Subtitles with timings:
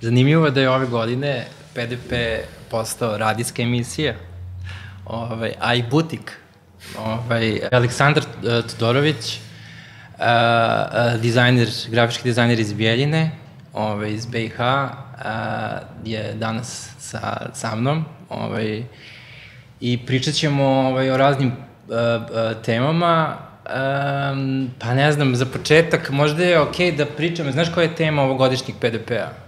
[0.00, 2.12] Zanimljivo je da je ove godine PDP
[2.70, 4.14] postao radijska emisija,
[5.06, 6.32] ovaj, a i butik.
[6.98, 9.40] Ovaj, Aleksandar uh, Todorović,
[10.18, 13.30] uh, dizajner, grafički dizajner iz Bijeljine,
[13.72, 14.66] ovaj, iz BiH, uh,
[16.04, 18.04] je danas sa, sa mnom.
[18.28, 18.82] Ovaj,
[19.80, 23.36] I pričat ćemo ovaj, o raznim uh, temama,
[23.68, 27.94] Um, pa ne znam, za početak možda je okej okay da pričam, znaš koja je
[27.94, 29.47] tema ovogodišnjeg PDP-a?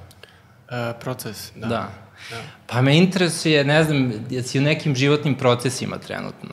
[0.71, 1.67] Uh, proces, da.
[1.67, 1.91] da.
[2.31, 2.37] da.
[2.67, 6.51] Pa me interesuje, ne znam, jesi u nekim životnim procesima trenutno?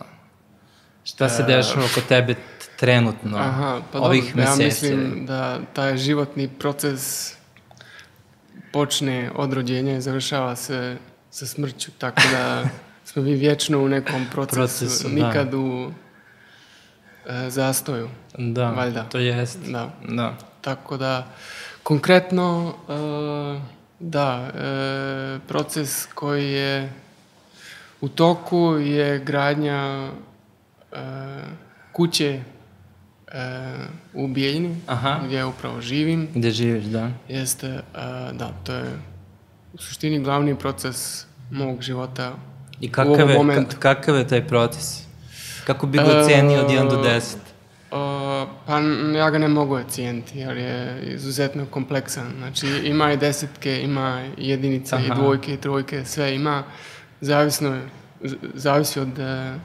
[1.03, 2.35] Šta se dešava oko tebe
[2.79, 4.85] trenutno, Aha, pa ovih dobro, meseci?
[4.85, 7.33] Ja mislim da taj životni proces
[8.73, 10.97] počne od rođenja i završava se
[11.31, 12.63] sa smrću, tako da
[13.07, 15.57] smo vi vječno u nekom procesu, procesu nikad da.
[15.57, 15.91] u
[17.27, 18.09] e, zastoju.
[18.37, 19.03] Da, valjda.
[19.03, 19.59] to jest.
[19.67, 19.89] Da.
[20.09, 20.37] da.
[20.61, 21.27] Tako da,
[21.83, 26.93] konkretno, e, da, e, proces koji je
[28.01, 30.09] u toku je gradnja
[30.91, 30.97] e,
[31.91, 32.41] kuće e,
[34.13, 35.19] u Bijeljini, Aha.
[35.25, 36.27] gdje upravo živim.
[36.35, 37.09] Gdje živiš, da.
[37.27, 37.81] Jeste, e,
[38.33, 38.99] da, to je
[39.73, 42.33] u suštini glavni proces mog života
[42.79, 45.03] I kakav je, ka, kakav je taj proces?
[45.65, 47.35] Kako bi ga ocenio od 1 do 10?
[47.91, 47.97] Uh,
[48.65, 48.79] pa
[49.17, 52.33] ja ga ne mogu ocijeniti, jer je izuzetno kompleksan.
[52.37, 55.05] Znači ima i desetke, ima i jedinice, Aha.
[55.05, 56.63] i dvojke, i trojke, sve ima.
[57.21, 57.81] Zavisno,
[58.53, 59.61] zavisi od, uh,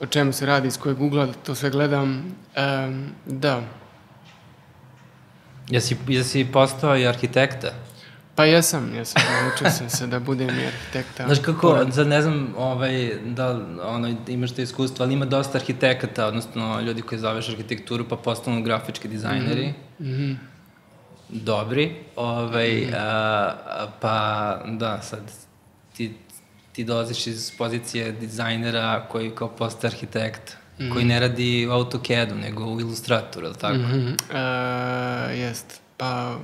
[0.00, 2.34] o čemu se radi, iz kojeg ugla to sve gledam.
[2.56, 3.62] Um, da.
[5.68, 7.72] Jesi, jesi postao i arhitekta?
[8.34, 11.26] Pa jesam, jesam, naučio sam se da budem i arhitekta.
[11.26, 16.26] Znaš kako, sad ne znam ovaj, da ono, imaš to iskustvo, ali ima dosta arhitekata,
[16.26, 19.74] odnosno ljudi koji zaveš arhitekturu pa postanu grafički dizajneri.
[20.00, 20.36] Mm -hmm.
[21.28, 21.94] Dobri.
[22.16, 22.96] Ovaj, mm -hmm.
[22.98, 25.20] a, pa da, sad
[25.96, 26.14] ti,
[26.72, 30.56] ti dolaziš iz pozicije dizajnera koji kao postaje arhitekt.
[30.78, 30.92] Mm -hmm.
[30.92, 33.74] koji ne radi u AutoCAD-u, nego u Illustratoru, ili tako?
[33.74, 35.30] Mm -hmm.
[35.30, 35.80] uh, jest.
[35.96, 36.38] Pa,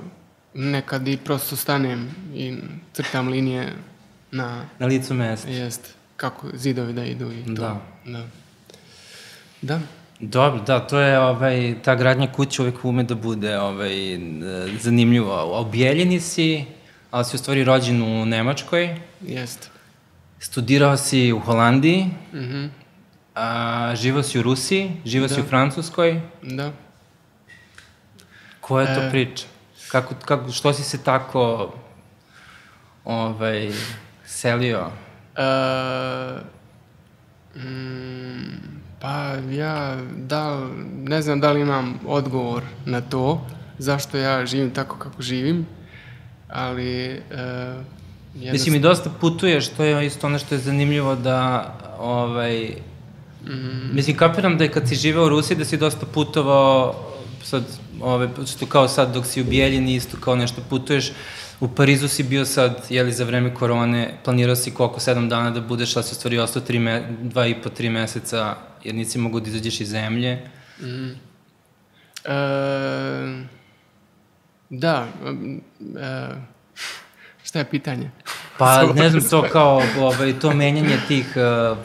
[0.53, 2.57] nekad i prosto stanem i
[2.93, 3.73] crtam linije
[4.31, 4.65] na...
[4.79, 5.49] Na licu mesta.
[5.49, 5.95] Jest.
[6.17, 7.51] Kako zidovi da idu i to.
[7.51, 7.81] Da.
[8.05, 8.27] Da.
[9.61, 9.79] Da.
[10.19, 14.19] Dobro, da, to je ovaj, ta gradnja kuće uvek ume da bude ovaj,
[14.79, 15.59] zanimljivo.
[15.59, 16.65] Objeljeni si,
[17.11, 18.95] ali si u stvari rođen u Nemačkoj.
[19.21, 19.69] Jest.
[20.39, 22.05] Studirao si u Holandiji.
[22.33, 22.57] Mhm.
[22.57, 22.81] Mm
[23.35, 25.35] a, živao si u Rusiji, živao da.
[25.35, 26.21] si u Francuskoj.
[26.41, 26.71] Da.
[28.61, 29.45] Koja je to e, priča?
[29.91, 31.73] Kako, kako, što si se tako
[33.05, 33.71] ovaj,
[34.25, 34.87] selio?
[35.37, 36.41] Uh,
[37.63, 38.41] mm,
[39.01, 43.47] pa ja da, ne znam da li imam odgovor na to,
[43.77, 45.65] zašto ja živim tako kako živim,
[46.49, 47.21] ali...
[47.31, 47.37] Uh,
[48.33, 48.51] jednostavno...
[48.51, 52.75] Mislim, i dosta putuješ, to je isto ono što je zanimljivo da, ovaj,
[53.45, 53.95] mm.
[53.95, 56.95] mislim, kapiram da je kad si živeo u Rusiji da si dosta putovao
[57.43, 57.63] sad,
[58.01, 61.11] ove, što kao sad dok si u Bijeljini, isto kao nešto putuješ,
[61.59, 65.61] u Parizu si bio sad, jeli, za vreme korone, planirao si koliko, sedam dana da
[65.61, 69.17] budeš, ali si u stvari ostao tri me, dva i po, tri meseca, jer nisi
[69.17, 70.49] mogu da izađeš iz zemlje.
[70.81, 71.09] Mm.
[72.25, 73.45] E,
[74.69, 75.07] da,
[75.99, 76.29] e,
[77.43, 78.11] šta je pitanje?
[78.61, 81.33] Pa ne znam to kao ovaj, to menjanje tih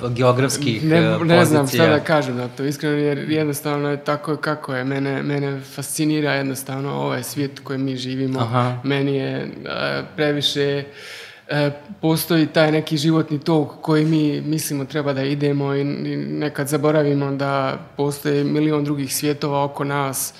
[0.02, 1.38] uh, geografskih ne, ne pozicija.
[1.38, 4.84] Ne znam šta da kažem na to, iskreno, jer jednostavno je tako kako je.
[4.84, 8.40] Mene, mene fascinira jednostavno ovaj svijet u kojem mi živimo.
[8.40, 8.76] Aha.
[8.84, 9.70] Meni je uh,
[10.16, 11.56] previše uh,
[12.00, 17.30] postoji taj neki životni tok koji mi mislimo treba da idemo i, i nekad zaboravimo
[17.30, 20.34] da postoje milion drugih svjetova oko nas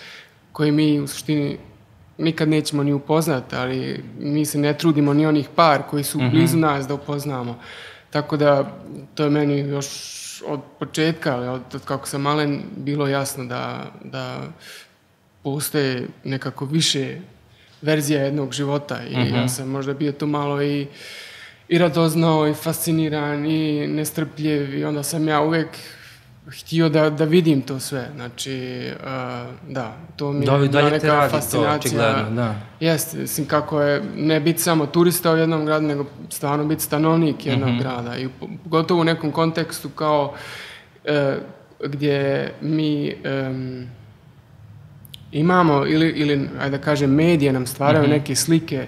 [0.52, 1.58] koji mi u suštini
[2.18, 6.22] nikad nećemo ni upoznati, ali mi se ne trudimo ni onih par koji su mm
[6.22, 6.30] -hmm.
[6.30, 7.58] blizu nas da upoznamo.
[8.10, 8.72] Tako da
[9.14, 9.86] to je meni još
[10.46, 14.40] od početka, ali od, od kako sam malen, bilo jasno da, da
[15.42, 17.16] postoje nekako više
[17.82, 19.36] verzija jednog života i mm -hmm.
[19.36, 20.86] ja sam možda bio tu malo i
[21.68, 25.68] i radoznao i fasciniran i nestrpljiv i onda sam ja uvek
[26.50, 28.08] htio da, da vidim to sve.
[28.14, 32.24] Znači, uh, da, to mi je da, neka radi fascinacija.
[32.24, 32.54] To, da.
[32.80, 37.46] Jeste, mislim, kako je ne biti samo turista u jednom gradu, nego stvarno biti stanovnik
[37.46, 37.80] jednog mm -hmm.
[37.80, 38.18] grada.
[38.18, 38.28] I
[38.64, 40.34] pogotovo u nekom kontekstu kao
[41.04, 41.10] uh,
[41.84, 43.14] gdje mi
[43.48, 43.86] um,
[45.32, 48.18] imamo, ili, ili, ajde da kažem, medije nam stvaraju mm -hmm.
[48.18, 48.86] neke slike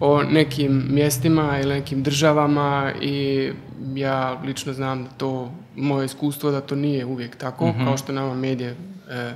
[0.00, 3.50] o nekim mjestima ili nekim državama i
[3.94, 7.84] ja lično znam da to, moje iskustvo da to nije uvijek tako, mm -hmm.
[7.84, 8.76] kao što nama medije
[9.10, 9.34] e,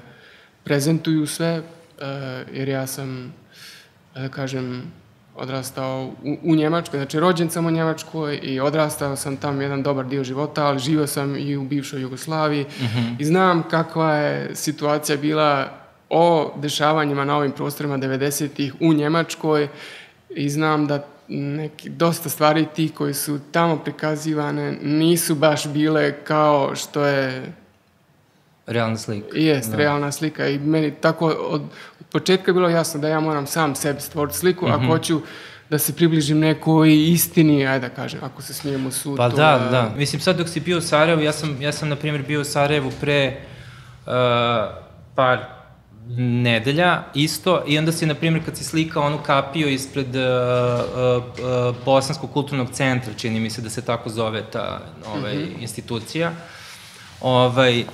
[0.64, 1.62] prezentuju sve, e,
[2.52, 3.34] jer ja sam,
[4.14, 4.82] da kažem,
[5.36, 10.06] odrastao u, u Njemačkoj, znači rođen sam u Njemačkoj i odrastao sam tamo jedan dobar
[10.06, 13.16] dio života, ali živio sam i u bivšoj Jugoslaviji mm -hmm.
[13.18, 15.68] i znam kakva je situacija bila
[16.10, 19.68] o dešavanjima na ovim prostorima 90-ih u Njemačkoj
[20.30, 26.76] i znam da neki, dosta stvari tih koji su tamo prikazivane nisu baš bile kao
[26.76, 27.52] što je
[28.66, 29.26] realna slika.
[29.38, 29.76] Jest, da.
[29.76, 31.62] realna slika i meni tako od,
[32.00, 34.74] od početka je bilo jasno da ja moram sam sebi stvoriti sliku, mm -hmm.
[34.74, 34.92] ako mhm.
[34.92, 35.20] hoću
[35.70, 39.16] da se približim nekoj istini, ajde da kažem, ako se smijem u sud.
[39.16, 39.70] Pa da, a...
[39.70, 39.92] da.
[39.96, 42.44] Mislim, sad dok si bio u Sarajevu, ja sam, ja sam na primjer, bio u
[42.44, 43.36] Sarajevu pre
[44.06, 44.12] uh,
[45.14, 45.61] par
[46.16, 51.24] nedelja isto i onda si, na primjer, kad si slikao onu kapiju ispred uh, uh,
[51.24, 55.60] uh, Bosanskog kulturnog centra, čini mi se da se tako zove ta ovaj, mm -hmm.
[55.60, 56.32] institucija,
[57.20, 57.84] ovaj,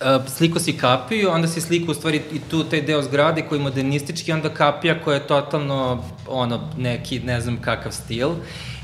[0.00, 3.58] Uh, sliko si kapiju, onda si sliko u stvari i tu taj deo zgrade koji
[3.58, 8.30] je modernistički, onda kapija koja je totalno ono, neki ne znam kakav stil.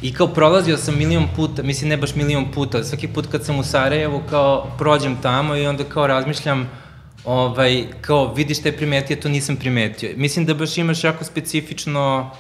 [0.03, 3.59] I kao prolazio sam milion puta, mislim ne baš milion puta, svaki put kad sam
[3.59, 6.71] u Sarajevu kao prođem tamo i onda kao razmišljam
[7.27, 10.11] ovaj, kao vidiš šta je primetio, to nisam primetio.
[10.17, 12.31] Mislim da baš imaš jako specifično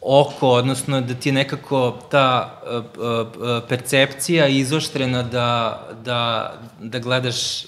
[0.00, 7.66] oko, odnosno da ti je nekako ta uh, uh, percepcija izoštrena da, da, da gledaš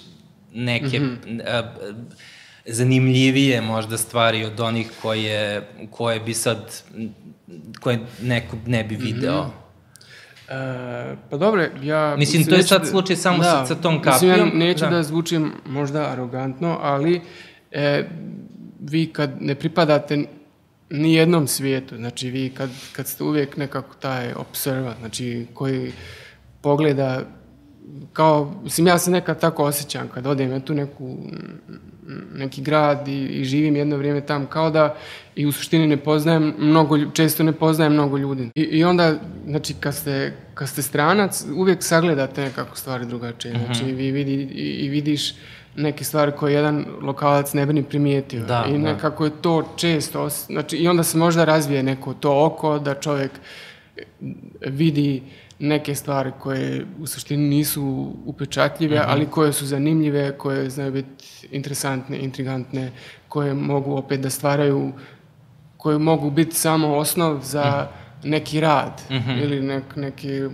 [0.54, 1.64] neke mm -hmm.
[2.66, 6.82] zanimljivije možda stvari od onih koje, koje bi sad,
[7.80, 9.42] koje neko ne bi video.
[9.42, 9.65] Mm -hmm.
[10.48, 12.16] E, pa dobro, ja...
[12.18, 14.44] Mislim, to je sad da, slučaj samo da, sa, sa tom kapijom.
[14.44, 14.90] Mislim, ja neću da.
[14.90, 17.20] da zvučim možda arogantno, ali
[17.70, 18.04] e,
[18.80, 20.24] vi kad ne pripadate
[20.90, 25.92] ni jednom svijetu, znači vi kad, kad ste uvijek nekako taj observa, znači koji
[26.60, 27.22] pogleda
[28.12, 31.16] kao, mislim, ja se nekad tako osjećam kad odem ja tu neku,
[32.34, 34.96] neki grad i, i živim jedno vrijeme tam, kao da
[35.34, 38.50] i u suštini ne poznajem mnogo, često ne poznajem mnogo ljudi.
[38.54, 39.14] I, i onda,
[39.46, 43.54] znači, kad ste, kad ste stranac, uvijek sagledate nekako stvari drugačije.
[43.54, 43.64] Mm -hmm.
[43.64, 45.34] Znači, vi vidi, i, i vidiš
[45.76, 48.44] neke stvari koje jedan lokalac ne bi ni primijetio.
[48.44, 48.78] Da, I da.
[48.78, 49.34] nekako da.
[49.34, 53.30] je to često, znači, i onda se možda razvije neko to oko da čovjek
[54.66, 55.22] vidi
[55.58, 59.08] neke stvari koje u suštini nisu upečatljive, mm -hmm.
[59.08, 62.92] ali koje su zanimljive, koje znaju biti interesantne, intrigantne,
[63.28, 64.92] koje mogu opet da stvaraju,
[65.76, 68.30] koje mogu biti samo osnov za mm -hmm.
[68.30, 69.42] neki rad mm -hmm.
[69.42, 70.48] ili nek, neki e,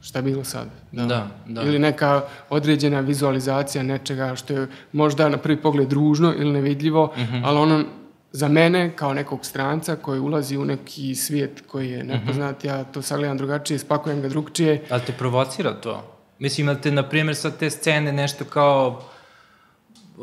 [0.00, 0.68] šta bilo sad.
[0.92, 1.06] Da.
[1.06, 1.62] da, da.
[1.62, 7.20] Ili neka određena vizualizacija nečega što je možda na prvi pogled ružno ili nevidljivo, mm
[7.20, 7.42] -hmm.
[7.44, 7.84] ali ono
[8.32, 12.08] za mene, kao nekog stranca koji ulazi u neki svijet koji je mhm.
[12.12, 12.70] nepoznat, mm -hmm.
[12.70, 14.84] ja to sagledam drugačije, spakujem ga drugčije.
[14.90, 16.12] Ali te provocira to?
[16.38, 19.02] Mislim, ali te, na primjer, sa te scene nešto kao...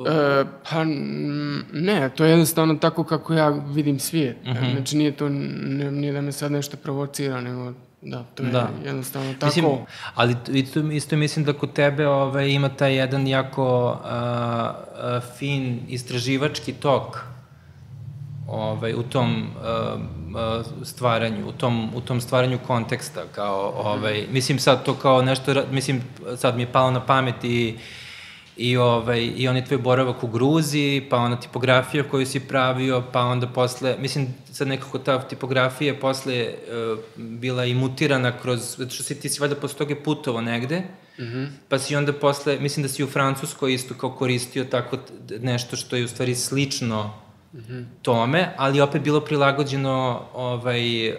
[0.07, 0.83] E, pa
[1.73, 4.38] ne, to je jednostavno tako kako ja vidim svijet.
[4.45, 4.71] Mm -hmm.
[4.71, 8.69] Znači nije to, ne, nije da me sad nešto provocira, nego da, to je da.
[8.85, 9.45] jednostavno tako.
[9.45, 9.65] Mislim,
[10.15, 15.79] ali isto, isto mislim da kod tebe ovaj, ima taj jedan jako uh, uh, fin
[15.88, 17.17] istraživački tok
[18.51, 24.85] ovaj, u tom uh, stvaranju, u tom, u tom stvaranju konteksta, kao, ovaj, mislim sad
[24.85, 26.01] to kao nešto, mislim
[26.37, 27.77] sad mi je palo na pamet i
[28.59, 33.03] i, ovaj, i on je tvoj boravak u Gruziji, pa ona tipografija koju si pravio,
[33.11, 39.03] pa onda posle, mislim, sad nekako ta tipografija posle uh, bila imutirana kroz, zato što
[39.03, 40.79] si ti si valjda posle toga putovo negde,
[41.19, 41.47] mm -hmm.
[41.69, 44.97] pa si onda posle, mislim da si u Francuskoj isto kao koristio tako
[45.41, 47.13] nešto što je u stvari slično
[47.53, 47.85] -hmm.
[48.01, 51.15] tome, ali opet bilo prilagođeno ovaj, uh,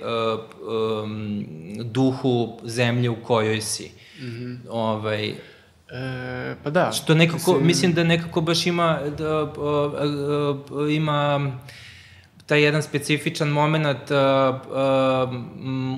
[1.05, 1.47] um,
[1.85, 3.91] duhu zemlje u kojoj si.
[4.21, 4.59] Mm -hmm.
[4.71, 5.35] ovaj,
[5.93, 6.93] E, pa da.
[6.93, 9.53] Što nekako, mislim, mislim da nekako baš ima, da, uh,
[10.71, 11.53] uh, ima
[12.47, 14.17] taj jedan specifičan moment uh,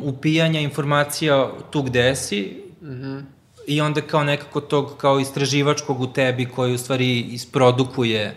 [0.03, 3.23] uh, upijanja informacija tu gde si mm -hmm.
[3.67, 8.35] i onda kao nekako tog kao istraživačkog u tebi koji u stvari isprodukuje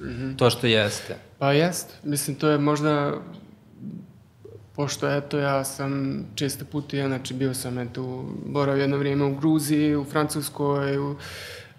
[0.00, 0.38] mm -hmm.
[0.38, 1.27] to što jeste.
[1.38, 3.14] Pa jest, mislim to je možda
[4.76, 9.96] pošto eto ja sam često putio, znači bio sam eto boravio jedno vrijeme u Gruziji,
[9.96, 11.16] u Francuskoj, u,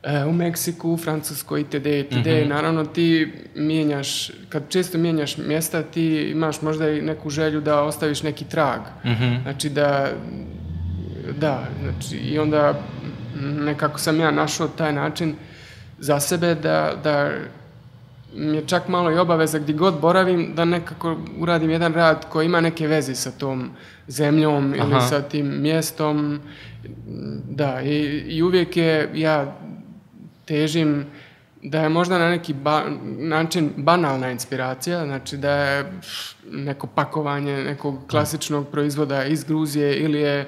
[0.04, 1.86] e, u Meksiku, u Francuskoj itd.
[1.86, 2.16] itd.
[2.16, 2.48] Mm -hmm.
[2.48, 8.24] Naravno ti mijenjaš, kad često mijenjaš mjesta ti imaš možda i neku želju da ostaviš
[8.24, 8.82] neki trag.
[9.06, 9.44] Mm -hmm.
[9.44, 10.10] Znači da
[11.38, 12.74] da, znači i onda
[13.42, 15.36] nekako sam ja našao taj način
[16.00, 17.32] za sebe da, da
[18.36, 22.46] mi je čak malo i obaveza gdje god boravim da nekako uradim jedan rad koji
[22.46, 23.70] ima neke veze sa tom
[24.08, 24.84] zemljom Aha.
[24.84, 26.40] ili sa tim mjestom.
[27.50, 29.56] Da, i, i uvijek je, ja
[30.46, 31.06] težim
[31.64, 32.84] da je možda na neki ba,
[33.18, 35.92] način banalna inspiracija, znači da je
[36.52, 40.48] neko pakovanje nekog klasičnog proizvoda iz Gruzije ili je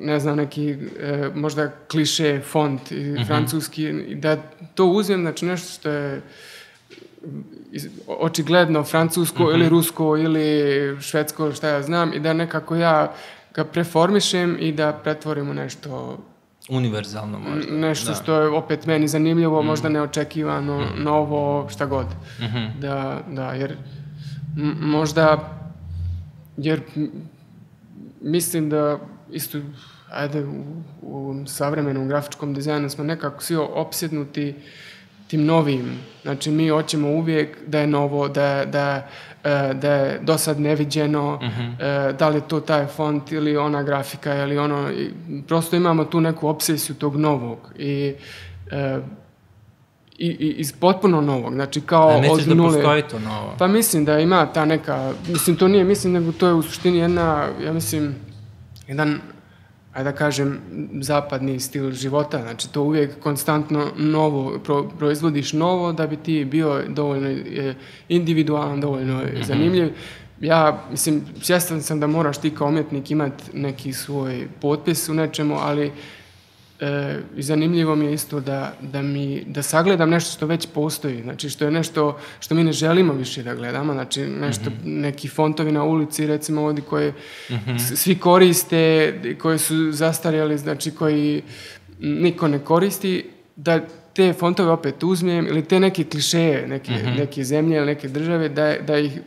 [0.00, 0.70] ne znam, neki
[1.00, 3.26] e, možda kliše font i mm -hmm.
[3.26, 4.36] francuski, da
[4.74, 6.20] to uzmem, znači nešto što je
[8.06, 9.54] očigledno francusko mm -hmm.
[9.54, 13.12] ili rusko ili švedsko, šta ja znam, i da nekako ja
[13.54, 16.18] ga preformišem i da pretvorim u nešto
[16.68, 17.72] Univerzalno možda.
[17.72, 18.14] Nešto da.
[18.14, 19.66] što je opet meni zanimljivo, mm.
[19.66, 21.02] možda neočekivano, mm.
[21.02, 22.06] novo, šta god.
[22.38, 22.78] Mm -hmm.
[22.78, 23.76] Da, da, jer
[24.80, 25.48] možda,
[26.56, 26.80] jer
[28.20, 28.98] mislim da
[29.30, 29.58] isto,
[30.10, 30.64] ajde, u,
[31.02, 34.54] u savremenom grafičkom dizajnu smo nekako svi opsjednuti
[35.32, 35.98] tim novim.
[36.22, 39.08] Znači, mi hoćemo uvijek da je novo, da, da,
[39.44, 41.62] e, da je do sad neviđeno, uh mhm.
[41.62, 42.12] -huh.
[42.16, 44.88] da li je to taj font ili ona grafika ili ono,
[45.48, 48.14] prosto imamo tu neku obsesiju tog novog i
[48.70, 48.98] e,
[50.18, 52.82] i, i iz potpuno novog, znači kao A od da nule.
[52.82, 53.54] da to novo?
[53.58, 56.98] Pa mislim da ima ta neka, mislim to nije mislim, nego to je u suštini
[56.98, 58.14] jedna, ja mislim,
[58.88, 59.20] jedan
[59.92, 60.60] ajde da kažem,
[61.00, 62.42] zapadni stil života.
[62.42, 67.74] Znači, to uvijek konstantno novo, pro, proizvodiš novo da bi ti bio dovoljno e,
[68.08, 69.46] individualan, dovoljno mm -hmm.
[69.46, 69.88] zanimljiv.
[70.40, 75.56] Ja, mislim, svjestan sam da moraš ti kao umjetnik imati neki svoj potpis u nečemu,
[75.60, 75.92] ali
[76.82, 81.22] E, I zanimljivo mi je isto da, da, mi, da sagledam nešto što već postoji,
[81.22, 85.00] znači što je nešto što mi ne želimo više da gledamo, znači nešto, mm -hmm.
[85.00, 87.10] neki fontovi na ulici recimo ovdje koje
[87.50, 87.78] mm -hmm.
[87.96, 91.42] svi koriste, koje su zastarjeli, znači koji
[92.00, 93.24] niko ne koristi,
[93.56, 93.80] da
[94.14, 97.18] te fontove opet uzmem ili te neke klišeje, neke, mm -hmm.
[97.18, 99.20] neke zemlje ili neke države, da, da ih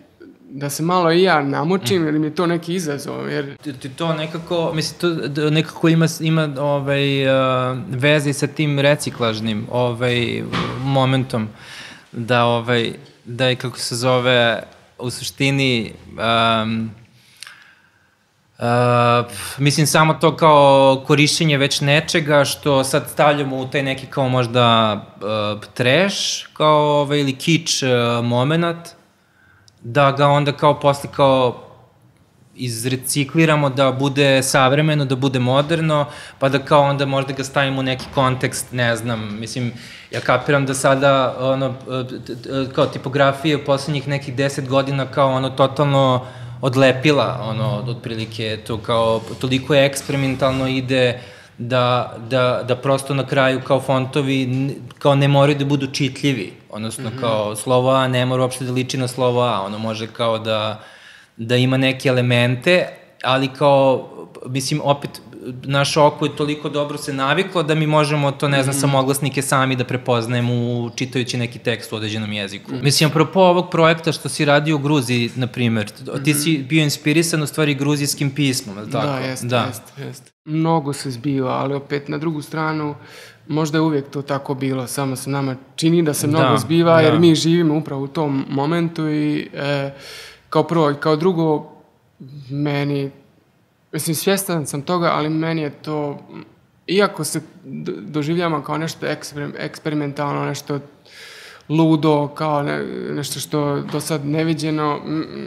[0.55, 2.05] da se malo i ja namučim, mm.
[2.05, 3.29] jer mi je to neki izazov.
[3.29, 3.57] Jer...
[3.57, 4.99] Ti to nekako, mislim,
[5.35, 10.43] to nekako ima, ima ovaj, uh, veze sa tim reciklažnim ovaj,
[10.79, 11.47] momentom,
[12.11, 12.93] da, ovaj,
[13.25, 14.63] da je, kako se zove,
[14.99, 15.93] u suštini,
[16.63, 16.91] um,
[18.59, 19.25] Uh,
[19.57, 24.93] mislim samo to kao korišćenje već nečega što sad stavljamo u taj neki kao možda
[24.95, 27.89] uh, trash kao ovaj, ili kič uh,
[28.25, 28.95] moment
[29.85, 31.55] da ga onda kao posle kao
[32.55, 36.05] izrecikliramo da bude savremeno, da bude moderno,
[36.39, 39.73] pa da kao onda možda ga stavimo u neki kontekst, ne znam, mislim,
[40.11, 41.75] ja kapiram da sada ono,
[42.75, 46.25] kao tipografija u poslednjih nekih deset godina kao ono totalno
[46.61, 51.21] odlepila, ono, otprilike to kao, toliko je eksperimentalno ide,
[51.57, 54.69] da, da, da prosto na kraju kao fontovi
[54.99, 57.19] kao ne moraju da budu čitljivi, odnosno mm -hmm.
[57.19, 60.83] kao slovo A ne mora uopšte da liči na slovo A, ono može kao da,
[61.37, 62.87] da ima neke elemente,
[63.23, 64.09] ali kao,
[64.45, 65.21] mislim, opet,
[65.63, 69.41] naš oko je toliko dobro se naviklo da mi možemo to, ne znam, mm samoglasnike
[69.41, 72.71] sami da prepoznajemo čitajući neki tekst u određenom jeziku.
[72.71, 72.79] Mm.
[72.83, 75.91] Mislim, apropo ovog projekta što si radio u Gruziji, na primer,
[76.23, 76.67] ti si mhm.
[76.67, 79.07] bio inspirisan u stvari gruzijskim pismom, je tako?
[79.07, 79.65] Da, jeste, da.
[79.67, 80.31] jeste, jeste.
[80.45, 82.95] Mnogo se zbiva, ali opet na drugu stranu,
[83.47, 86.95] možda je uvijek to tako bilo, samo se nama čini da se mnogo da, zbiva,
[86.95, 87.01] da.
[87.01, 89.91] jer mi živimo upravo u tom momentu i e,
[90.49, 91.71] kao prvo i kao drugo,
[92.49, 93.11] meni
[93.95, 96.17] Mislim, svjestan sam toga, ali meni je to,
[96.87, 97.41] iako se
[98.01, 100.79] doživljamo kao nešto eksper, eksperimentalno, nešto
[101.69, 104.99] ludo, kao ne, nešto što do sad neviđeno,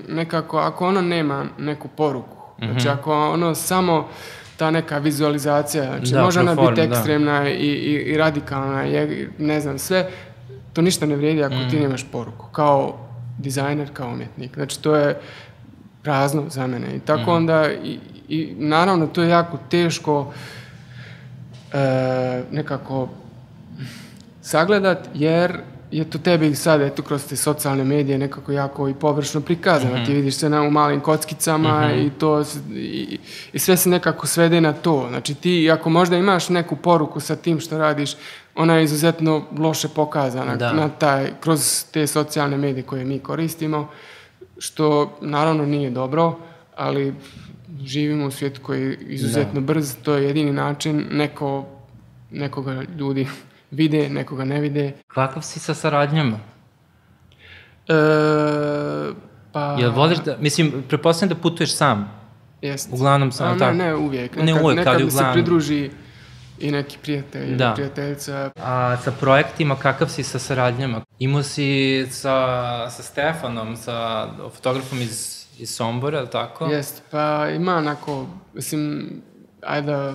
[0.08, 2.70] nekako, ako ono nema neku poruku, mm -hmm.
[2.70, 4.08] znači ako ono samo
[4.56, 6.82] ta neka vizualizacija, znači da, može ona biti da.
[6.82, 7.48] ekstremna da.
[7.48, 10.10] i, i, i radikalna, je, ne znam, sve,
[10.72, 11.70] to ništa ne vrijedi ako mm.
[11.70, 12.98] ti nemaš poruku, kao
[13.38, 14.54] dizajner, kao umjetnik.
[14.54, 15.20] Znači, to je
[16.08, 16.96] prazno za mene.
[16.96, 17.34] I tako mm.
[17.34, 17.98] onda, i,
[18.28, 20.32] I naravno to je jako teško
[21.72, 23.08] e, nekako
[24.42, 25.60] sagledat jer
[25.90, 29.94] je to tebi sad, eto, kroz te socijalne medije nekako jako i površno prikazano.
[29.94, 30.06] Mm -hmm.
[30.06, 32.06] Ti vidiš se na, u malim kockicama mm -hmm.
[32.06, 33.18] i to, i,
[33.52, 35.06] i sve se nekako svede na to.
[35.08, 38.16] Znači ti, ako možda imaš neku poruku sa tim što radiš,
[38.56, 40.72] ona je izuzetno loše pokazana da.
[40.72, 43.88] na taj, kroz te socijalne medije koje mi koristimo,
[44.58, 46.36] što naravno nije dobro,
[46.76, 47.14] ali
[47.84, 49.60] živimo u svijetu koji je izuzetno da.
[49.60, 51.66] brz, to je jedini način, neko,
[52.30, 53.26] nekoga ljudi
[53.70, 54.92] vide, nekoga ne vide.
[55.06, 56.38] Kakav si sa saradnjama?
[57.88, 57.94] E,
[59.52, 59.76] pa...
[59.80, 62.18] Jel voliš da, mislim, prepostavljam da putuješ sam?
[62.62, 62.94] Jeste.
[62.94, 63.76] Uglavnom sam, A, tako?
[63.76, 64.36] Ne, ne uvijek.
[64.36, 65.32] Nekad, ne uvijek, nekad ali uglavnom.
[65.32, 65.90] se pridruži
[66.60, 67.72] i neki prijatelj da.
[67.74, 68.50] prijateljica.
[68.56, 71.00] A sa projektima, kakav si sa saradnjama?
[71.18, 76.66] Imao si sa, sa Stefanom, sa fotografom iz iz Sombora, ali tako?
[76.66, 79.10] Jest, pa ima onako, mislim,
[79.62, 80.14] ajde, uh,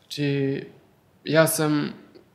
[0.00, 0.64] znači,
[1.24, 1.92] ja sam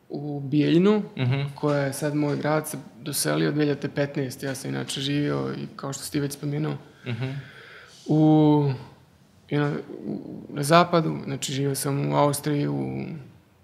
[0.10, 4.46] u Bijeljinu, uh koja je sad moj grad se doselio 2015.
[4.46, 6.78] Ja sam inače živio i kao što ste već spomenuo
[8.06, 8.72] u,
[9.52, 9.72] na,
[10.50, 13.06] na zapadu, znači živio sam u Austriji, u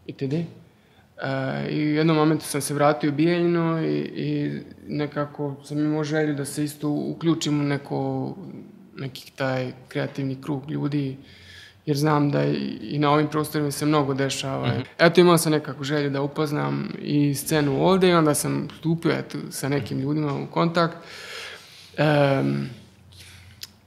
[0.06, 0.34] itd.
[0.34, 0.46] E,
[1.70, 6.36] I u jednom momentu sam se vratio u Bijeljino i, i nekako sam imao želju
[6.36, 8.34] da se isto uključim u neko,
[8.98, 11.18] neki taj kreativni krug ljudi
[11.86, 12.44] jer znam da
[12.82, 14.68] i na ovim prostorima se mnogo dešava.
[14.68, 14.86] Mm -hmm.
[15.00, 19.38] Eto imao sam nekako želju da upoznam i scenu ovde i onda sam stupio eto,
[19.50, 20.98] sa nekim ljudima u kontakt.
[21.98, 22.70] Um,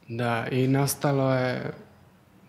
[0.08, 1.73] da, i nastalo je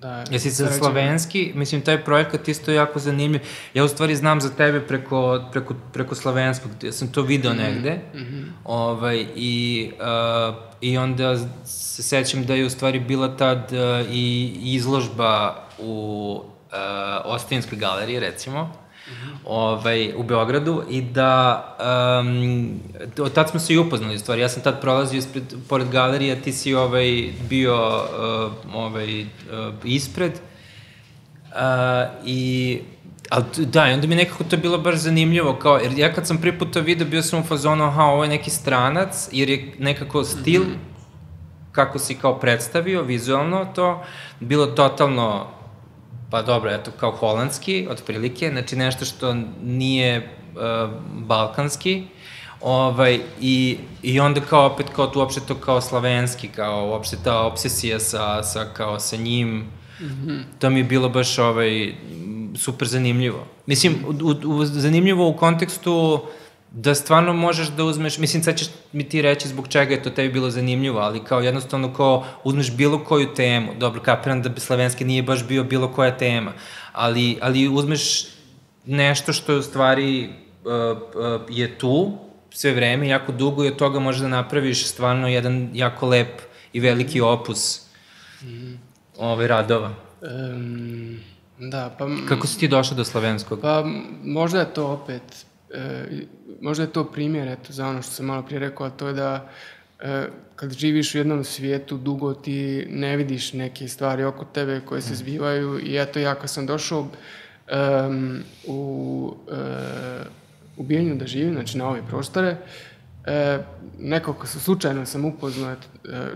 [0.02, 3.42] Da, Jesi za slovenski, mislim, taj projekat isto jako zanimljiv.
[3.74, 7.58] Ja u stvari znam za tebe preko, preko, preko slovenskog, ja sam to video mm
[7.58, 7.62] -hmm.
[7.62, 8.00] negde.
[8.14, 8.46] Mm -hmm.
[8.64, 14.54] ovaj, i, uh, I onda se sećam da je u stvari bila tad uh, i
[14.64, 16.72] izložba u uh,
[17.26, 18.85] Ostinskoj galeriji, recimo
[19.46, 21.64] ovaj, u Beogradu i da
[22.20, 22.80] um,
[23.20, 24.42] od tad smo se i upoznali u stvari.
[24.42, 29.28] Ja sam tad prolazio ispred, pored galerije, ti si ovaj, bio uh, ovaj, uh,
[29.84, 32.80] ispred uh, i
[33.30, 36.38] Ali da, i onda mi nekako to bilo baš zanimljivo, kao, jer ja kad sam
[36.38, 39.74] prvi put to video, bio sam u fazonu, aha, ovo je neki stranac, jer je
[39.80, 41.72] nekako stil, mm -hmm.
[41.72, 44.04] kako si kao predstavio, vizualno to,
[44.40, 45.48] bilo totalno
[46.32, 52.04] pa dobro, eto, kao holandski, otprilike, znači nešto što nije uh, balkanski,
[52.62, 57.42] ovaj, i, i onda kao opet, kao tu uopšte to kao slavenski, kao uopšte ta
[57.42, 59.58] obsesija sa, sa, kao sa njim,
[60.00, 60.44] mm -hmm.
[60.60, 61.94] to mi je bilo baš ovaj,
[62.56, 63.48] super zanimljivo.
[63.66, 66.30] Mislim, u, u, zanimljivo u kontekstu uh,
[66.72, 70.10] da stvarno možeš da uzmeš, mislim sad ćeš mi ti reći zbog čega je to
[70.10, 75.06] tebi bilo zanimljivo, ali kao jednostavno kao uzmeš bilo koju temu, dobro kapiram da slavenski
[75.06, 76.54] nije baš bio bilo koja tema,
[76.92, 78.28] ali, ali uzmeš
[78.86, 80.30] nešto što je u stvari
[80.64, 82.18] uh, uh, je tu
[82.50, 86.42] sve vreme, jako dugo i od toga možeš da napraviš stvarno jedan jako lep
[86.74, 87.82] i veliki opus
[88.44, 88.74] mm.
[89.18, 89.94] ove radova.
[90.22, 91.20] Um,
[91.60, 92.08] da, pa...
[92.30, 93.62] Kako si ti došao do slavenskog?
[93.62, 93.86] Pa
[94.24, 96.06] možda je to opet e,
[96.62, 99.14] možda je to primjer eto, za ono što sam malo prije rekao, a to je
[99.14, 99.50] da
[100.00, 105.02] e, kad živiš u jednom svijetu dugo ti ne vidiš neke stvari oko tebe koje
[105.02, 105.16] se mm.
[105.16, 109.56] zbivaju i eto ja kad sam došao um, u, uh,
[110.78, 112.58] u Bijeljnu da živim, znači na ove prostore,
[113.26, 113.60] E,
[114.00, 115.78] nekako slučajno sam upoznao, e,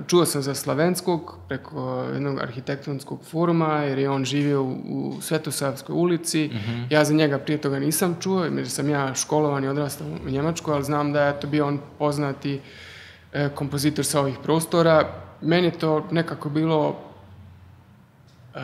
[0.07, 5.93] čuo sam za Slavenskog preko jednog arhitektonskog foruma, jer je on živio u, u Svetosavskoj
[5.93, 6.47] ulici.
[6.53, 6.85] Mm -hmm.
[6.89, 10.71] Ja za njega prije toga nisam čuo, jer sam ja školovan i odrastao u Njemačku,
[10.71, 12.61] ali znam da je to bio on poznati
[13.33, 15.13] e, kompozitor sa ovih prostora.
[15.41, 16.97] Meni je to nekako bilo
[18.55, 18.59] e,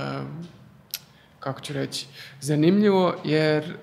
[1.39, 2.07] kako ću reći,
[2.41, 3.77] zanimljivo, jer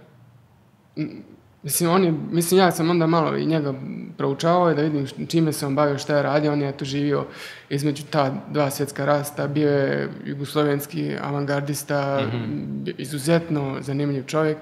[1.63, 3.75] Mislim, on je, mislim, ja sam onda malo i njega
[4.17, 6.53] proučavao da vidim čime se on bavio, šta je radio.
[6.53, 7.27] On je to živio
[7.69, 12.95] između ta dva svjetska rasta, bio je jugoslovenski avangardista, mm -hmm.
[12.99, 14.59] izuzetno zanimljiv čovjek.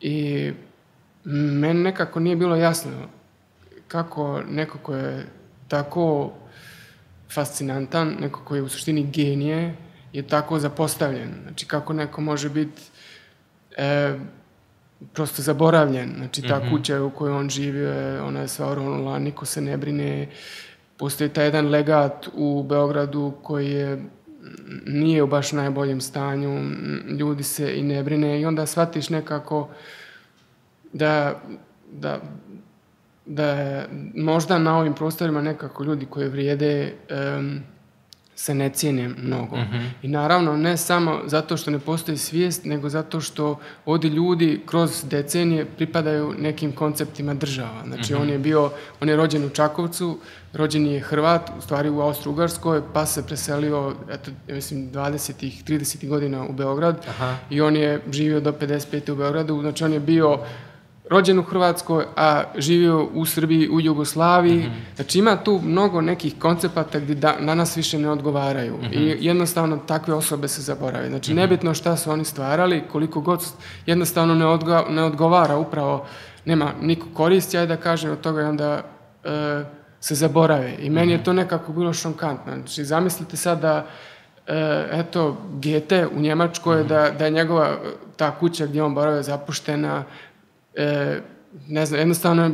[0.00, 0.52] I
[1.24, 2.90] meni nekako nije bilo jasno
[3.88, 5.26] kako neko ko je
[5.68, 6.32] tako
[7.34, 9.74] fascinantan, neko ko je u suštini genije,
[10.12, 11.30] je tako zapostavljen.
[11.42, 12.82] Znači, kako neko može biti
[13.76, 14.18] e,
[15.12, 16.12] prosto zaboravljen.
[16.16, 16.70] Znači, ta mm -hmm.
[16.70, 17.86] kuća u kojoj on živi,
[18.20, 20.28] ona je sva oronula, niko se ne brine.
[20.96, 24.04] Postoji taj jedan legat u Beogradu koji je
[24.86, 26.60] nije u baš najboljem stanju,
[27.18, 29.68] ljudi se i ne brine i onda shvatiš nekako
[30.92, 31.40] da,
[31.92, 32.20] da,
[33.26, 36.92] da je možda na ovim prostorima nekako ljudi koji vrijede
[37.38, 37.60] um,
[38.36, 39.56] se ne cijene mnogo.
[39.56, 39.88] Mm -hmm.
[40.02, 45.04] I naravno ne samo zato što ne postoji svijest, nego zato što ovdje ljudi kroz
[45.04, 47.82] decenije pripadaju nekim konceptima država.
[47.86, 48.22] Znači mm -hmm.
[48.22, 48.70] on je bio,
[49.00, 50.18] on je rođen u Čakovcu,
[50.52, 56.44] rođen je Hrvat, u stvari u Austro-Ugarskoj, pa se preselio, eto, mislim, 20-ih, 30 godina
[56.48, 57.36] u Beograd Aha.
[57.50, 59.12] i on je živio do 55.
[59.12, 60.38] u Beogradu, znači on je bio
[61.10, 64.58] rođen u Hrvatskoj, a živio u Srbiji, u Jugoslaviji.
[64.58, 64.96] Mm -hmm.
[64.96, 68.76] Znači ima tu mnogo nekih koncepata gdje da, na nas više ne odgovaraju.
[68.76, 69.18] Mm -hmm.
[69.20, 71.08] I jednostavno takve osobe se zaborave.
[71.08, 71.40] Znači mm -hmm.
[71.40, 73.44] nebitno šta su oni stvarali, koliko god
[73.86, 76.06] jednostavno ne, odgo, ne odgovara upravo,
[76.44, 78.82] nema niko koristi, ajde da kažem od toga i onda
[79.24, 79.64] e,
[80.00, 80.74] se zaborave.
[80.78, 81.24] I meni je mhm.
[81.24, 82.52] to nekako bilo šonkantno.
[82.52, 83.86] Znači zamislite sad da
[84.46, 86.88] e, eto, Gete u Njemačkoj, mm -hmm.
[86.88, 87.76] da, da je njegova
[88.16, 90.04] ta kuća gdje on boravio zapuštena,
[90.76, 91.20] e,
[91.68, 92.50] ne znam, jednostavno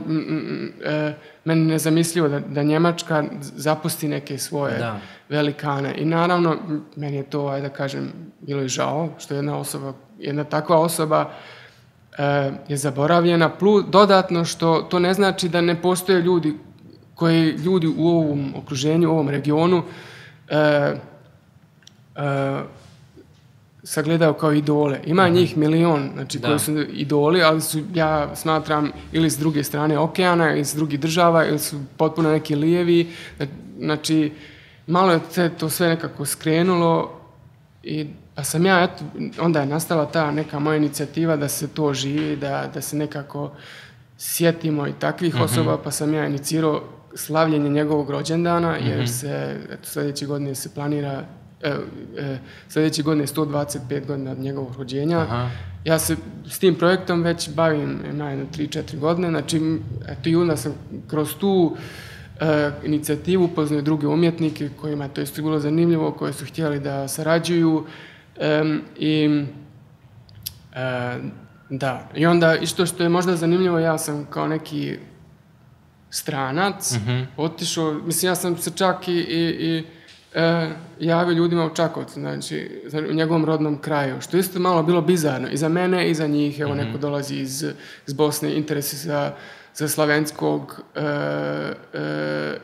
[0.85, 5.01] e, meni nezamislivo da, da Njemačka zapusti neke svoje da.
[5.29, 5.95] velikane.
[5.97, 6.57] I naravno,
[6.97, 11.31] meni je to, ajde da kažem, bilo i žao, što jedna osoba, jedna takva osoba
[12.19, 16.55] e, je zaboravljena, plus dodatno što to ne znači da ne postoje ljudi
[17.15, 19.83] koji ljudi u ovom okruženju, u ovom regionu
[20.49, 20.95] e, e,
[23.83, 25.01] sagledao kao idole.
[25.05, 25.35] Ima mm -hmm.
[25.35, 26.49] njih milion, znači da.
[26.49, 31.01] koji su idoli, ali su, ja smatram, ili s druge strane okeana, ili s drugih
[31.01, 33.13] država, ili su potpuno neki lijevi.
[33.79, 34.33] Znači,
[34.87, 37.21] malo je te, to sve nekako skrenulo
[37.83, 39.05] i pa sam ja, eto,
[39.41, 43.51] onda je nastala ta neka moja inicijativa da se to živi, da, da se nekako
[44.19, 45.45] sjetimo i takvih mm -hmm.
[45.45, 46.83] osoba, pa sam ja inicirao
[47.15, 49.21] slavljenje njegovog rođendana, jer mm -hmm.
[49.21, 51.25] se, eto, sledeće godine se planira
[51.63, 51.77] e,
[52.19, 55.19] e, sledeće godine 125 godina od njegovog rođenja.
[55.19, 55.51] Aha.
[55.85, 56.17] Ja se
[56.49, 60.75] s tim projektom već bavim na jedno 3-4 godine, znači, eto i onda sam
[61.09, 61.77] kroz tu
[62.41, 67.87] e, inicijativu upoznao druge umjetnike kojima to isto bilo zanimljivo, koje su htjeli da sarađuju
[68.37, 68.65] e,
[68.99, 69.45] i
[70.75, 71.19] e,
[71.71, 74.97] da, i onda isto što je možda zanimljivo, ja sam kao neki
[76.11, 77.27] stranac, mm -hmm.
[77.37, 79.85] otišao, mislim ja sam se čak i, i, i
[80.35, 80.69] e,
[81.01, 85.57] javio ljudima u Čakovcu, znači u njegovom rodnom kraju, što isto malo bilo bizarno i
[85.57, 86.85] za mene i za njih, evo mm -hmm.
[86.85, 87.65] neko dolazi iz,
[88.07, 89.33] iz Bosne, interesi za,
[89.75, 91.01] za slavenskog e,
[91.95, 92.57] e,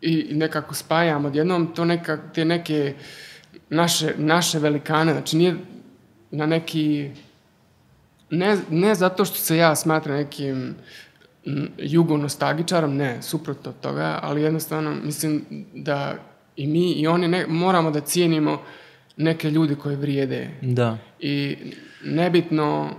[0.00, 2.94] i, nekako spajam odjednom to neka, te neke
[3.68, 5.56] naše, naše velikane, znači nije
[6.30, 7.10] na neki
[8.30, 10.74] ne, ne zato što se ja smatram nekim
[11.78, 16.14] jugonostalgičarom, ne, suprotno od toga, ali jednostavno mislim da
[16.60, 18.62] i mi i oni ne, moramo da cijenimo
[19.16, 20.50] neke ljudi koje vrijede.
[20.60, 20.98] Da.
[21.18, 21.56] I
[22.04, 22.90] nebitno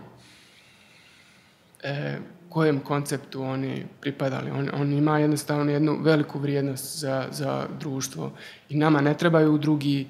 [1.84, 2.18] e,
[2.50, 4.52] kojem konceptu oni pripadali.
[4.52, 8.32] On, on ima jednostavno jednu veliku vrijednost za, za društvo
[8.70, 10.08] i nama ne trebaju drugi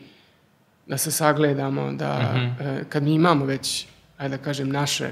[0.88, 2.40] da se sagledamo, da mhm.
[2.40, 2.82] -huh.
[2.82, 3.88] e, kad mi imamo već,
[4.18, 5.10] ajde da kažem, naše,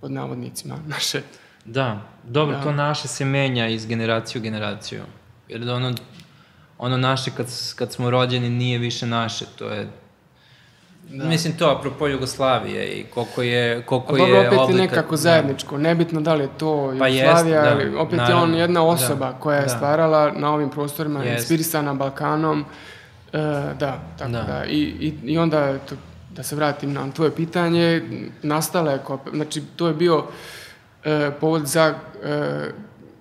[0.00, 1.22] pod navodnicima, naše...
[1.64, 2.62] Da, dobro, da.
[2.62, 5.02] to naše se menja iz generacije u generaciju.
[5.48, 5.94] Jer da ono
[6.78, 9.88] ono naše kad, kad smo rođeni nije više naše, to je
[11.10, 11.24] Da.
[11.24, 15.16] Mislim to apropo Jugoslavije i koliko je koliko dobro, je opet oblika, je nekako da.
[15.16, 15.82] zajedničko, da.
[15.82, 18.80] nebitno da li je to pa Jugoslavija, jest, da, ali opet naravno, je on jedna
[18.80, 18.86] da.
[18.86, 19.68] osoba da, koja je da.
[19.68, 21.38] stvarala na ovim prostorima, jest.
[21.38, 22.64] inspirisana Balkanom,
[23.32, 23.38] e,
[23.78, 24.42] da, tako da.
[24.42, 24.64] da.
[24.64, 25.94] I, i, I onda, to,
[26.30, 28.02] da se vratim na tvoje pitanje,
[28.42, 29.00] nastala je,
[29.32, 30.24] znači to je bio
[31.04, 32.70] e, povod za e,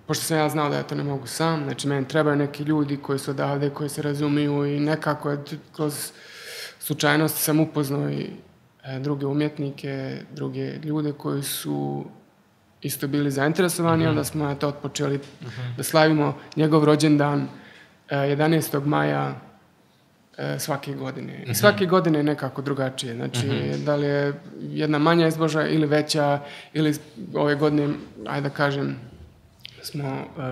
[0.08, 2.98] pošto sam ja znao da ja to ne mogu sam, znači meni trebaju neki ljudi
[2.98, 5.38] koji su odavde, koji se razumiju i nekako je
[5.76, 6.12] kroz
[6.80, 8.30] slučajnost sam upoznao i
[8.84, 12.06] e, druge umjetnike, druge ljude koji su
[12.82, 14.10] isto bili zainteresovani, mm -hmm.
[14.10, 15.76] onda smo eto otpočeli mm -hmm.
[15.78, 17.48] da slavimo njegov rođendan
[18.10, 18.86] e, 11.
[18.86, 19.36] maja
[20.38, 21.34] e, svake godine.
[21.34, 21.52] Mm -hmm.
[21.52, 23.16] I svake godine je nekako drugačije.
[23.16, 23.84] Znači, mm -hmm.
[23.86, 26.40] da li je jedna manja izboža ili veća,
[26.74, 26.96] ili
[27.36, 27.94] ove godine,
[28.28, 28.96] ajde da kažem,
[29.84, 30.44] smo uh,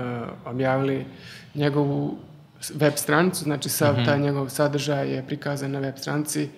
[0.45, 1.05] objavili
[1.55, 2.17] njegovu
[2.73, 4.05] web stranicu, znači sav mm -hmm.
[4.05, 6.49] taj njegov sadržaj je prikazan na web stranici.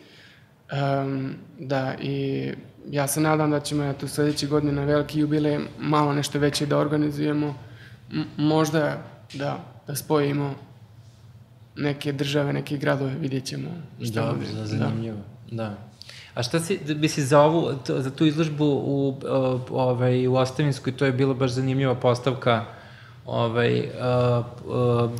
[0.71, 2.49] Um, da, i
[2.91, 6.77] ja se nadam da ćemo eto sledeće godine na veliki jubilej malo nešto veće da
[6.77, 7.55] organizujemo.
[8.11, 10.55] M možda da, da spojimo
[11.75, 13.69] neke države, neke gradove, vidjet ćemo
[14.05, 14.45] šta da, bude.
[14.53, 15.17] Da, zanimljivo.
[15.51, 15.63] Da.
[15.63, 15.77] da.
[16.35, 19.15] A šta si, bi si za ovu, to, za tu izložbu u,
[19.71, 22.65] ovaj, u Ostavinskoj, to je bilo baš zanimljiva postavka,
[23.25, 25.11] ovaj, uh, uh,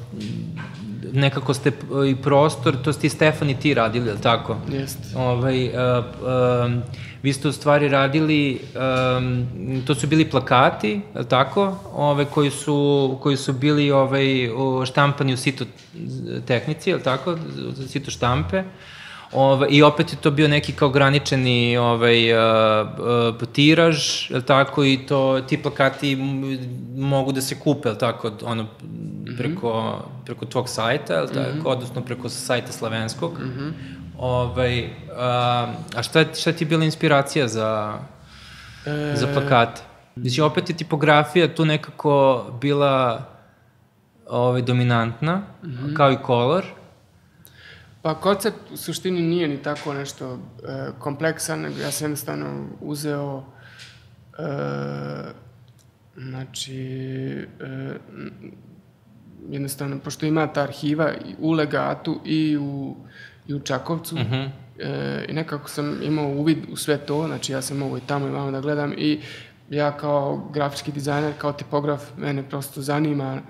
[1.13, 1.71] nekako ste
[2.09, 4.57] i prostor, to ste i Stefan i ti radili, je li tako?
[4.71, 5.17] Jeste.
[5.17, 6.83] Ovaj, uh, uh,
[7.23, 8.59] vi ste u stvari radili,
[9.17, 9.47] um,
[9.87, 11.77] to su bili plakati, je li tako?
[11.93, 14.49] Ove, koji, su, koji su bili ovaj,
[14.85, 15.65] štampani u sito
[16.47, 17.37] tehnici, je li tako?
[17.87, 18.63] Sito štampe.
[19.33, 22.87] Ovaj, I opet je to bio neki kao ograničeni ovaj, uh,
[23.41, 26.15] uh, tiraž, je tako, i to, ti plakati
[26.95, 29.37] mogu da se kupe, je tako, ono, mhm.
[29.37, 30.25] preko, mm -hmm.
[30.25, 31.67] preko tvog sajta, je tako, mm -hmm.
[31.67, 33.39] odnosno preko sajta slavenskog.
[33.39, 33.71] Mm -hmm.
[34.17, 37.99] ovaj, a, a šta, šta ti je bila inspiracija za,
[38.85, 39.15] e...
[39.15, 39.81] za plakate?
[40.15, 43.25] Mislim, opet je tipografija tu nekako bila
[44.29, 45.93] ovaj, dominantna, mm -hmm.
[45.93, 46.65] kao i kolor,
[48.03, 50.37] Pa koncept u suštini nije ni tako nešto e,
[50.99, 53.43] kompleksan, nego ja sam jednostavno uzeo
[54.39, 54.43] e,
[56.17, 56.77] znači
[57.59, 57.93] e,
[59.49, 62.95] jednostavno, pošto ima ta arhiva u Legatu i u,
[63.47, 64.33] i u Čakovcu, uh mhm.
[64.33, 64.49] -huh.
[64.79, 68.27] e, i nekako sam imao uvid u sve to, znači ja sam mogu i tamo
[68.27, 69.21] i vamo da gledam i
[69.69, 73.41] ja kao grafički dizajner, kao tipograf, mene prosto zanima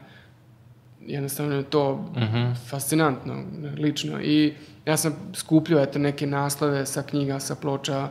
[1.08, 2.36] jednostavno je to uh mhm.
[2.36, 2.56] -huh.
[2.70, 3.44] fascinantno,
[3.78, 4.22] lično.
[4.22, 4.54] I
[4.86, 8.10] ja sam skupljio eto, neke naslove sa knjiga, sa ploča,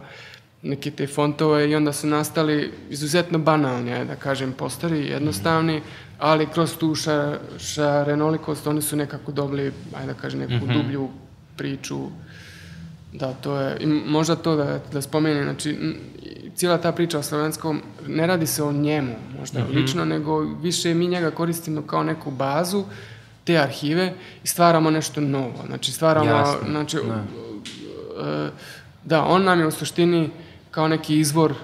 [0.62, 5.82] neke te fontove i onda su nastali izuzetno banalni, ajde da kažem, postari, jednostavni,
[6.18, 10.82] ali kroz tu ša, šarenolikost oni su nekako dobili, ajde da kažem, neku mm -hmm.
[10.82, 11.08] dublju
[11.56, 12.08] priču.
[13.12, 15.96] Da, to je, i možda to da, da spomenem, znači,
[16.54, 19.74] cijela ta priča o slovenskom, ne radi se o njemu, možda mm -hmm.
[19.74, 22.84] lično, nego više mi njega koristimo kao neku bazu,
[23.44, 24.12] te arhive
[24.44, 25.64] i stvaramo nešto novo.
[25.66, 26.70] Znači, stvaramo, Jasne.
[26.70, 27.24] znači, da.
[28.22, 28.50] Uh,
[29.04, 30.30] da, on nam je u suštini
[30.70, 31.54] kao neki izvor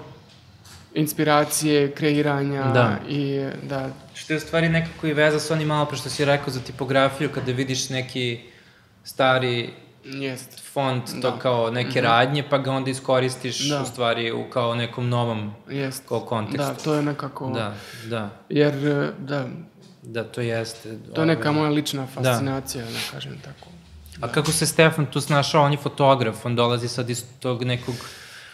[0.93, 2.97] inspiracije, kreiranja da.
[3.09, 3.89] i da.
[4.13, 6.59] Što je u stvari nekako i veza sa onim malo pre što si rekao za
[6.59, 8.39] tipografiju, kada vidiš neki
[9.03, 9.69] stari
[10.03, 10.59] Jest.
[10.73, 11.39] font, to da.
[11.39, 12.01] kao neke mm -hmm.
[12.01, 13.81] radnje, pa ga onda iskoristiš da.
[13.81, 16.03] u stvari u kao nekom novom Jest.
[16.07, 16.73] kao kontekstu.
[16.73, 17.49] Da, to je nekako...
[17.49, 17.73] Da,
[18.09, 18.29] da.
[18.49, 18.73] Jer,
[19.19, 19.47] da...
[20.01, 20.97] Da, to jeste.
[21.15, 22.07] To je neka moja lična da.
[22.07, 23.69] fascinacija, da, da kažem tako.
[24.17, 24.27] Da.
[24.27, 27.95] A kako se Stefan tu snašao, on je fotograf, on dolazi sad iz tog nekog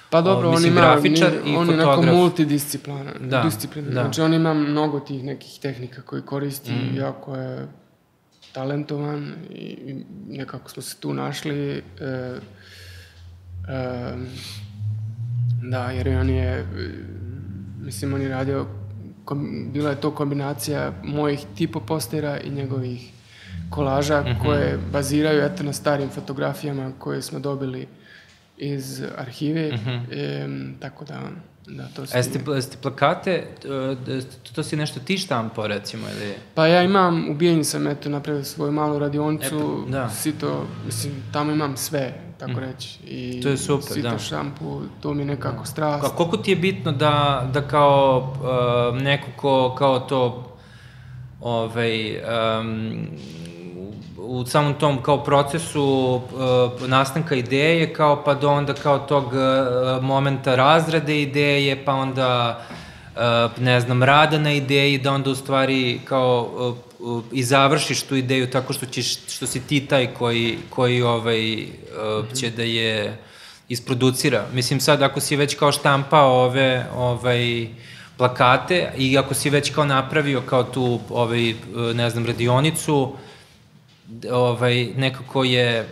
[0.10, 3.20] Pa dobro, on ima, grafičar ni, on je neko multidisciplinar.
[3.20, 3.94] Da, disciplinar.
[3.94, 4.02] da.
[4.02, 6.96] Znači, on ima mnogo tih nekih tehnika koji koristi, mm.
[6.98, 7.68] jako je
[8.56, 9.96] talentovan i
[10.30, 11.78] nekako smo se tu našli.
[11.78, 12.40] E, e,
[15.62, 16.66] da, jer on je,
[17.82, 18.68] mislim, on je radio,
[19.26, 23.12] kom, bila je to kombinacija mojih tipo postera i njegovih
[23.70, 24.46] kolaža mm -hmm.
[24.46, 27.88] koje baziraju eto na starim fotografijama koje smo dobili
[28.58, 30.02] iz arhive, mm -hmm.
[30.12, 30.48] e,
[30.80, 31.22] tako da,
[31.68, 32.18] da to su...
[32.18, 33.96] Jeste, jeste plakate, to,
[34.56, 36.34] to si nešto ti štampo, recimo, ili...
[36.54, 40.10] Pa ja imam, ubijenji sam, eto, napravio svoju malu radionicu, e, da.
[40.10, 42.60] sito, mislim, tamo imam sve, tako mm.
[42.60, 43.00] reći.
[43.08, 44.20] I to je super, sito da.
[44.20, 45.66] šampu, to mi je nekako da.
[45.66, 46.06] strast.
[46.06, 48.34] A koliko ti je bitno da, da kao
[48.94, 50.52] uh, neko ko, kao to,
[51.42, 52.18] ovaj,
[52.60, 53.08] um,
[54.28, 60.04] u samom tom kao procesu uh, nastanka ideje, kao pa do onda kao tog uh,
[60.04, 62.62] momenta razrade ideje, pa onda
[63.16, 66.50] uh, ne znam, rada na ideji, da onda u stvari kao
[67.00, 71.64] uh, i završiš tu ideju tako što ćeš, što si ti taj koji, koji ovaj,
[71.64, 73.18] uh, će da je
[73.70, 74.46] isproducira.
[74.54, 77.68] Mislim sad, ako si već kao štampao ove, ovaj,
[78.18, 81.54] plakate i ako si već kao napravio kao tu, ovaj,
[81.94, 83.14] ne znam, radionicu,
[84.32, 85.88] ovaj, nekako je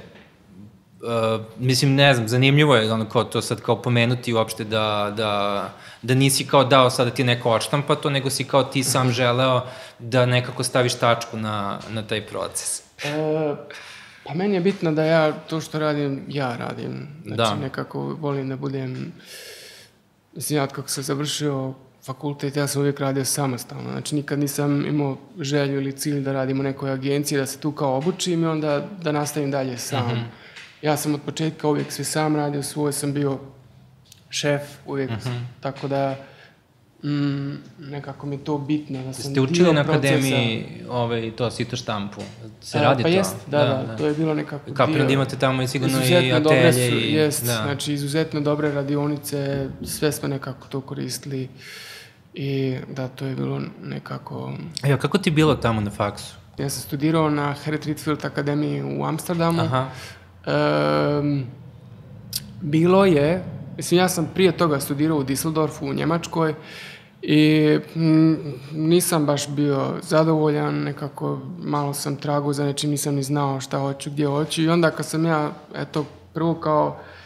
[1.04, 5.70] Uh, mislim, ne znam, zanimljivo je ono kao to sad kao pomenuti uopšte da, da,
[6.02, 9.14] da nisi kao dao sada ti neko odštampa to, nego si kao ti sam mhm.
[9.14, 9.62] želeo
[10.00, 12.80] da nekako staviš tačku na, na taj proces.
[13.04, 13.56] E,
[14.24, 17.08] pa meni je bitno da ja to što radim, ja radim.
[17.26, 17.56] Znači, da.
[17.56, 19.14] nekako volim da budem...
[20.36, 21.74] Mislim, ja kako sam završio
[22.06, 23.92] fakultet ja sam uvijek radio samostalno.
[23.92, 27.72] Znači nikad nisam imao želju ili cilj da radim u nekoj agenciji, da se tu
[27.72, 30.08] kao obučim i onda da nastavim dalje sam.
[30.08, 30.24] Mm -hmm.
[30.82, 33.40] Ja sam od početka uvijek sve sam radio, svoj sam bio
[34.30, 35.44] šef uvijek, mm -hmm.
[35.62, 36.16] tako da
[37.04, 39.04] mm, nekako mi je to bitno.
[39.04, 42.22] Da sam Ste učili na akademiji ovaj, to sito štampu?
[42.62, 43.14] Se radi pa to?
[43.14, 45.68] Pa jest, da, da, da, da, to je bilo nekako Kapir da imate tamo i
[45.68, 46.74] sigurno i atelje.
[46.74, 47.62] Su, i, jest, da.
[47.64, 51.50] znači izuzetno dobre radionice, sve smo nekako to koristili.
[52.34, 54.54] I da, to je bilo nekako...
[54.84, 56.36] Evo, kako ti bilo tamo na faksu?
[56.58, 59.62] Ja sam studirao na Harriet Ritfield akademiji u Amsterdamu.
[59.62, 59.88] Aha.
[61.20, 61.46] Um,
[62.62, 63.44] bilo je,
[63.78, 66.54] mislim, ja sam prije toga studirao u Düsseldorfu u Njemačkoj
[67.22, 68.38] i m,
[68.72, 74.12] nisam baš bio zadovoljan, nekako malo sam tragu za nečim, nisam ni znao šta hoću,
[74.12, 77.23] gdje hoću i onda kad sam ja, eto, prvo kao e,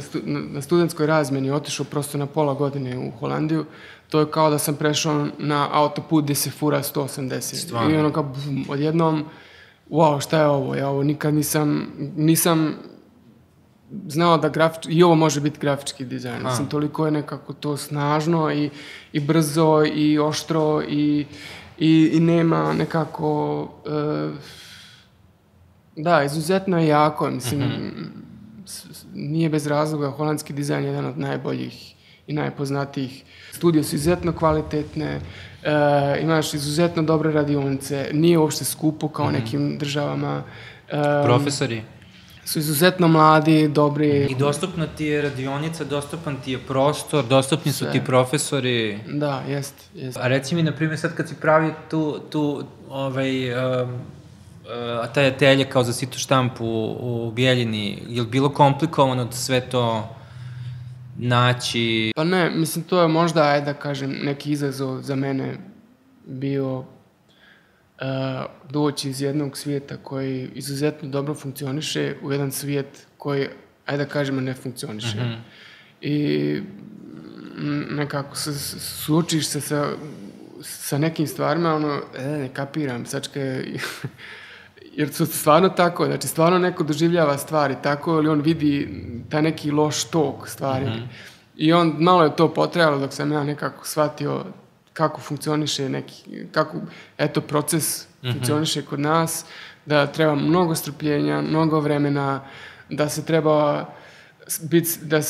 [0.00, 3.64] stu, na studentskoj razmeni otišao prosto na pola godine u Holandiju,
[4.08, 7.40] to je kao da sam prešao na autoput gde se fura 180.
[7.40, 7.90] Stvarno.
[7.90, 9.24] I ono kao, bum, odjednom,
[9.90, 10.74] wow, šta je ovo?
[10.74, 12.74] Ja ovo nikad nisam, nisam
[14.08, 16.42] znao da grafič, i ovo može biti grafički dizajn.
[16.44, 18.70] Mislim, toliko je nekako to snažno i,
[19.12, 21.26] i brzo i oštro i,
[21.78, 23.62] i, i nema nekako...
[23.62, 24.34] Uh,
[25.96, 27.30] da, izuzetno je jako.
[27.30, 28.20] Mislim, mm -hmm.
[29.14, 31.94] Nije bez razloga holandski dizajn je jedan od najboljih
[32.26, 33.24] i najpoznatijih.
[33.52, 35.20] Studije su izuzetno kvalitetne,
[35.62, 39.44] e, imaš izuzetno dobre radionice, nije uopšte skupo kao mm -hmm.
[39.44, 40.42] nekim državama.
[40.88, 41.82] E, Profesori?
[42.44, 44.26] su izuzetno mladi, dobri.
[44.30, 47.86] I dostupna ti je radionica, dostupan ti je prostor, dostupni Sve.
[47.86, 48.98] su ti profesori.
[49.08, 50.18] Da, jest, jest.
[50.18, 53.88] A reci mi, na primjer, sad kad si pravi tu, tu ovaj, um,
[55.02, 59.32] a taj atelje kao za sito štampu u, u Bijeljini, je li bilo komplikovano da
[59.32, 60.16] sve to
[61.18, 62.12] naći?
[62.16, 65.56] Pa ne, mislim, to je možda, ajde da kažem, neki izazov za mene
[66.26, 66.84] bio uh,
[68.70, 73.48] doći iz jednog svijeta koji izuzetno dobro funkcioniše u jedan svijet koji,
[73.86, 75.16] ajde da kažemo, ne funkcioniše.
[75.16, 75.38] Mm -hmm.
[76.00, 76.62] i
[77.90, 79.88] nekako se suočiš se sa,
[80.62, 83.40] sa nekim stvarima, ono, e, ne kapiram, sačka
[84.92, 89.70] jer su stvarno tako, znači stvarno neko doživljava stvari tako ili on vidi taj neki
[89.70, 90.86] loš tok stvari.
[90.86, 91.06] Mm -hmm.
[91.56, 94.44] I on, malo je to potrajalo dok sam ja nekako shvatio
[94.92, 96.76] kako funkcioniše neki, kako,
[97.18, 98.32] eto, proces mm -hmm.
[98.32, 99.44] funkcioniše kod nas,
[99.86, 102.40] da treba mnogo strpljenja, mnogo vremena,
[102.88, 103.86] da se treba
[104.62, 105.20] bit, da,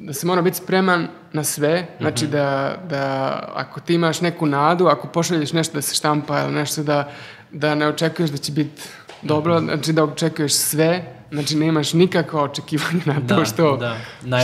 [0.00, 2.32] da se mora biti spreman na sve, znači mm -hmm.
[2.32, 6.82] da, da ako ti imaš neku nadu, ako pošalješ nešto da se štampa ili nešto
[6.82, 7.12] da,
[7.52, 8.82] da ne očekuješ da će biti
[9.22, 9.64] dobro, -hmm.
[9.64, 13.96] znači da očekuješ sve, znači nemaš nikakva očekivanja na to da, što, da.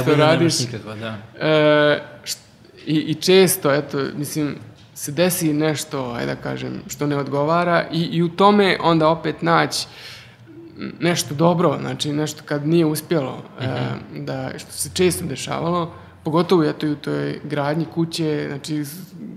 [0.02, 0.60] što radiš.
[0.60, 1.18] Nikakva, da.
[1.46, 2.38] E, št,
[2.86, 4.56] i, I često, eto, mislim,
[4.94, 9.42] se desi nešto, ajde da kažem, što ne odgovara i, i u tome onda opet
[9.42, 9.86] naći
[11.00, 13.66] nešto dobro, znači nešto kad nije uspjelo, mm -hmm.
[13.66, 14.24] e, mhm.
[14.24, 15.92] da, što se često dešavalo,
[16.24, 18.84] pogotovo eto i u toj gradnji kuće, znači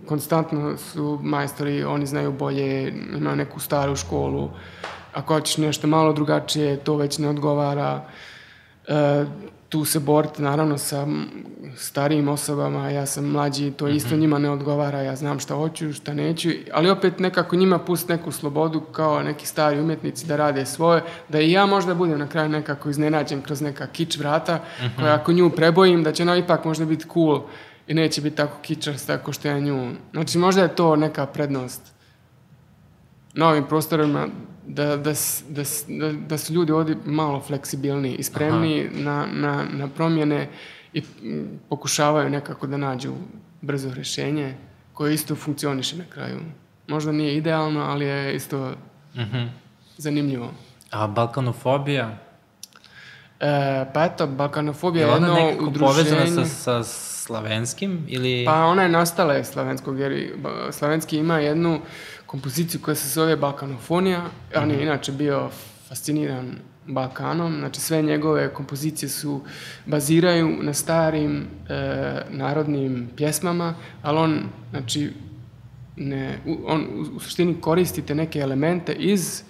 [0.10, 4.50] konstantno su majstori, oni znaju bolje, imaju neku staru školu,
[5.14, 8.02] ako hoćeš nešto malo drugačije, to već ne odgovara.
[8.88, 9.26] E,
[9.70, 11.08] tu se boriti naravno sa
[11.76, 14.20] starijim osobama, ja sam mlađi, to isto mhm.
[14.20, 18.32] njima ne odgovara, ja znam šta hoću, šta neću, ali opet nekako njima pust neku
[18.32, 22.50] slobodu kao neki stari umjetnici da rade svoje, da i ja možda budem na kraju
[22.50, 24.86] nekako iznenađen kroz neka kič vrata, mhm.
[24.86, 25.00] -huh.
[25.00, 27.42] koja ako nju prebojim, da će ona ipak možda biti cool
[27.90, 29.92] i neće biti tako kičarst tako što ja nju.
[30.12, 31.82] Znači možda je to neka prednost
[33.34, 34.28] na ovim prostorima
[34.68, 35.14] da, da,
[35.50, 40.50] da, da su ljudi ovdje malo fleksibilniji i spremni na, na, na promjene
[40.94, 41.04] i
[41.70, 43.14] pokušavaju nekako da nađu
[43.62, 44.56] brzo rješenje
[44.94, 46.40] koje isto funkcioniše na kraju.
[46.88, 48.74] Možda nije idealno, ali je isto
[49.16, 49.50] mm -hmm.
[49.98, 50.52] zanimljivo.
[50.92, 52.18] A balkanofobija?
[53.40, 56.10] E, pa eto, balkanofobija je jedno udruženje...
[56.10, 58.46] Je ona povezana sa, sa slavenskim ili...
[58.46, 60.34] Pa ona je nastala je slavenskog, jer
[60.72, 61.80] slavenski ima jednu
[62.26, 64.24] kompoziciju koja se zove Balkanofonija.
[64.56, 64.84] On je mhm.
[64.84, 65.50] inače bio
[65.88, 66.56] fasciniran
[66.88, 69.42] Balkanom, znači sve njegove kompozicije su
[69.86, 75.12] baziraju na starim e, narodnim pjesmama, ali on, znači,
[75.96, 79.44] ne, on u suštini koristite neke elemente iz,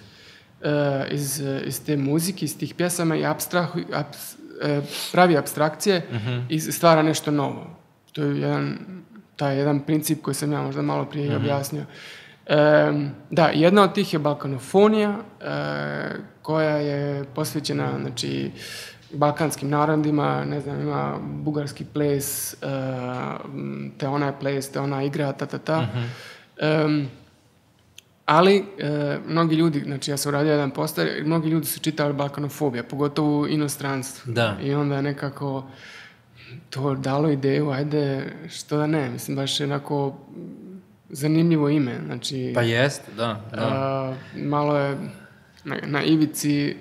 [0.62, 4.36] e, iz, iz te muzike, iz tih pjesama i abstrah, abs,
[5.12, 6.28] pravi abstrakcije uh mhm.
[6.28, 6.44] -huh.
[6.48, 7.66] i stvara nešto novo.
[8.12, 8.78] To je jedan,
[9.36, 11.42] taj jedan princip koji sam ja možda malo prije uh mhm.
[11.42, 11.44] -huh.
[11.44, 11.84] objasnio.
[12.46, 12.92] E,
[13.30, 15.44] da, jedna od tih je Balkanofonija, e,
[16.42, 18.50] koja je posvećena, znači,
[19.12, 22.56] balkanskim narodima, ne znam, ima bugarski ples, e,
[23.98, 25.80] te ona je ples, te ona igra, ta, ta, ta.
[25.80, 27.04] Mm -hmm.
[27.04, 27.19] e,
[28.30, 32.82] ali, e, mnogi ljudi, znači ja sam uradio jedan poster, mnogi ljudi su čitali Balkanofobija,
[32.82, 34.32] pogotovo u inostranstvu.
[34.32, 34.56] Da.
[34.62, 35.66] I onda nekako
[36.70, 40.16] to dalo ideju, ajde, što da ne, mislim, baš je onako
[41.08, 41.98] zanimljivo ime.
[42.06, 43.40] Znači, pa jest, da.
[43.52, 43.62] da.
[43.62, 44.96] A, malo je
[45.64, 46.76] na, na ivici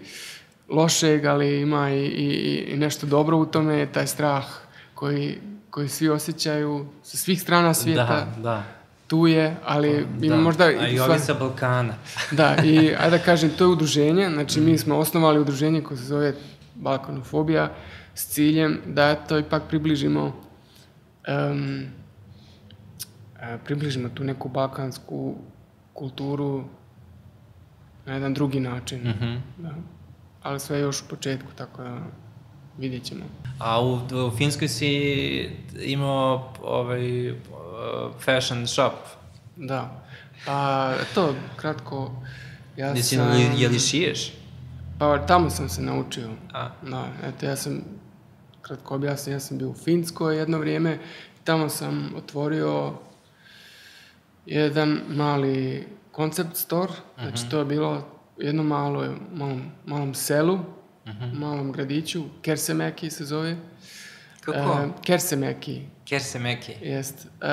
[0.69, 4.45] lošeg, ali ima i, i, i nešto dobro u tome, taj strah
[4.93, 5.38] koji,
[5.69, 8.27] koji svi osjećaju sa svih strana svijeta.
[8.35, 8.79] Da, da.
[9.10, 10.38] Tu je, ali pa, da.
[10.38, 10.63] možda...
[10.63, 11.93] A i ovi sa Balkana.
[12.38, 16.04] da, i ajde da kažem, to je udruženje, znači mi smo osnovali udruženje koje se
[16.04, 16.34] zove
[16.76, 17.72] Balkanofobija
[18.13, 20.34] s ciljem da to ipak približimo
[21.28, 21.86] um,
[23.65, 25.36] približimo tu neku balkansku
[25.93, 26.63] kulturu
[28.06, 29.00] na jedan drugi način.
[29.00, 29.39] Mm -hmm.
[29.58, 29.76] da.
[30.43, 31.98] Ali sve još u početku, tako da
[32.78, 33.22] vidjet ćemo.
[33.60, 35.50] A u, u Finskoj si
[35.82, 37.34] imao ovaj,
[38.20, 38.94] fashion shop?
[39.56, 40.04] Da.
[40.46, 42.12] Pa, to, kratko,
[42.78, 43.39] ja Jesi, sam...
[43.39, 44.34] Je, je li šiješ?
[45.00, 46.30] Pa, tamo sam se naučio.
[46.54, 46.70] A?
[46.82, 47.82] Da, eto, ja sam,
[48.62, 51.00] kratko objasnio, ja sam bio u Finskoj jedno vrijeme,
[51.44, 52.94] tamo sam otvorio
[54.46, 57.48] jedan mali koncept store, znači uh mhm.
[57.48, 57.52] -huh.
[57.52, 60.60] to je bilo jedno malo, malom, malom selu, uh
[61.08, 61.24] mhm.
[61.24, 61.39] -huh.
[61.39, 63.58] malom gradiću, Kersemeki se zove.
[64.41, 64.58] Kako?
[64.58, 65.82] E, Kersemeki.
[66.10, 66.73] Kersemeki.
[66.82, 67.25] Jest.
[67.25, 67.48] E,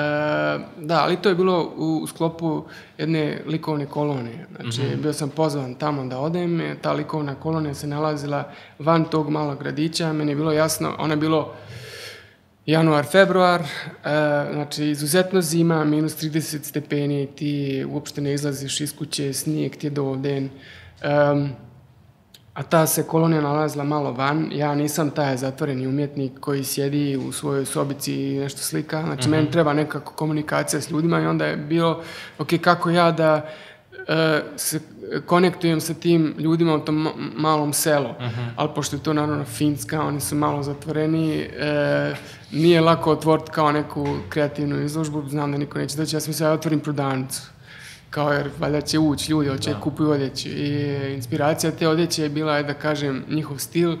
[0.77, 2.63] da, ali to je bilo u, u sklopu
[2.97, 4.47] jedne likovne kolonije.
[4.55, 4.95] Znači, uh mhm.
[4.95, 5.01] -huh.
[5.01, 10.13] bio sam pozvan tamo da odem, ta likovna kolonija se nalazila van tog malog gradića,
[10.13, 11.53] meni je bilo jasno, ona je bilo
[12.65, 13.65] januar, februar, e,
[14.53, 19.91] znači izuzetno zima, minus 30 stepeni, ti uopšte ne izlaziš iz kuće, snijeg ti je
[19.91, 20.49] dovoljen.
[21.33, 21.49] Um,
[22.57, 24.49] a ta se kolonija nalazila malo van.
[24.51, 29.01] Ja nisam taj zatvoreni umjetnik koji sjedi u svojoj sobici i nešto slika.
[29.03, 29.37] Znači, uh -huh.
[29.37, 32.03] meni treba nekako komunikacija s ljudima i onda je bilo,
[32.39, 33.49] ok, kako ja da
[34.55, 34.79] se
[35.25, 38.09] konektujem sa tim ljudima u tom malom selu.
[38.09, 38.39] Uh Mhm.
[38.39, 38.49] -huh.
[38.55, 42.15] Ali pošto je to naravno Finska, oni su malo zatvoreni, e,
[42.51, 46.47] nije lako otvoriti kao neku kreativnu izložbu, znam da niko neće doći, ja sam mislio
[46.47, 47.41] da otvorim prodavnicu.
[48.09, 49.79] Kao jer valjda će ući ljudi, hoće da.
[49.79, 50.49] kupuju odjeću.
[50.49, 53.97] I inspiracija te odjeće je bila, da kažem, njihov stil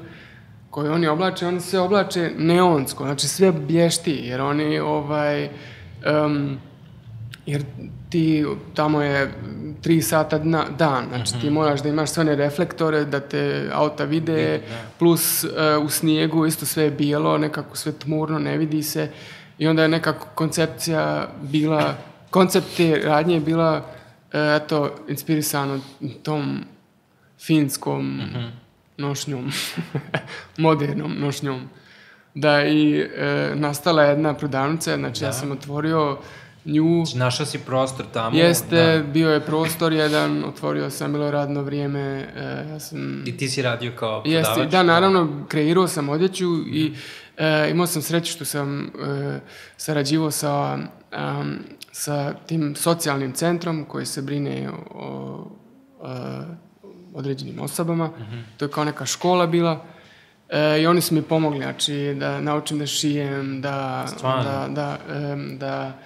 [0.69, 5.49] koji oni oblače, oni se oblače neonsko, znači sve blješti, jer oni ovaj...
[6.25, 6.57] Um,
[7.45, 7.63] jer
[8.09, 9.31] ti, tamo je
[9.81, 11.41] tri sata dna, dan, znači mm -hmm.
[11.41, 14.75] ti moraš da imaš sve one reflektore, da te auta vide, da.
[14.99, 15.49] plus uh,
[15.85, 19.09] u snijegu isto sve je bijelo, nekako sve tmurno, ne vidi se
[19.57, 21.95] i onda je nekako koncepcija bila,
[22.29, 23.85] koncept te radnje je bila
[24.33, 25.79] eto, inspirisano
[26.23, 26.63] tom
[27.39, 28.49] finskom mm -hmm.
[28.97, 29.51] nošnjom,
[30.57, 31.69] modernom nošnjom.
[32.33, 35.25] Da i e, nastala jedna prodavnica, znači da.
[35.25, 36.17] ja sam otvorio
[36.67, 37.05] nju...
[37.05, 38.37] Znači, našao si prostor tamo?
[38.37, 39.03] Jeste, da.
[39.03, 43.23] bio je prostor jedan, otvorio sam, bilo radno vrijeme, e, ja sam...
[43.25, 44.47] I ti si radio kao prodavač?
[44.47, 46.93] Jeste, da, naravno, kreirao sam odjeću i
[47.37, 48.89] e, imao sam sreću što sam e,
[49.77, 51.59] sarađivao sa, um,
[51.97, 55.47] sa tim socijalnim centrom koji se brine o,
[55.99, 56.09] o
[57.13, 58.07] određenim osobama.
[58.07, 58.41] Mm -hmm.
[58.57, 59.85] To je kao neka škola bila.
[60.49, 64.05] E, I oni su mi pomogli, znači, da naučim da šijem, da...
[64.07, 64.43] Stvarno?
[64.43, 65.99] Da, da, e, da,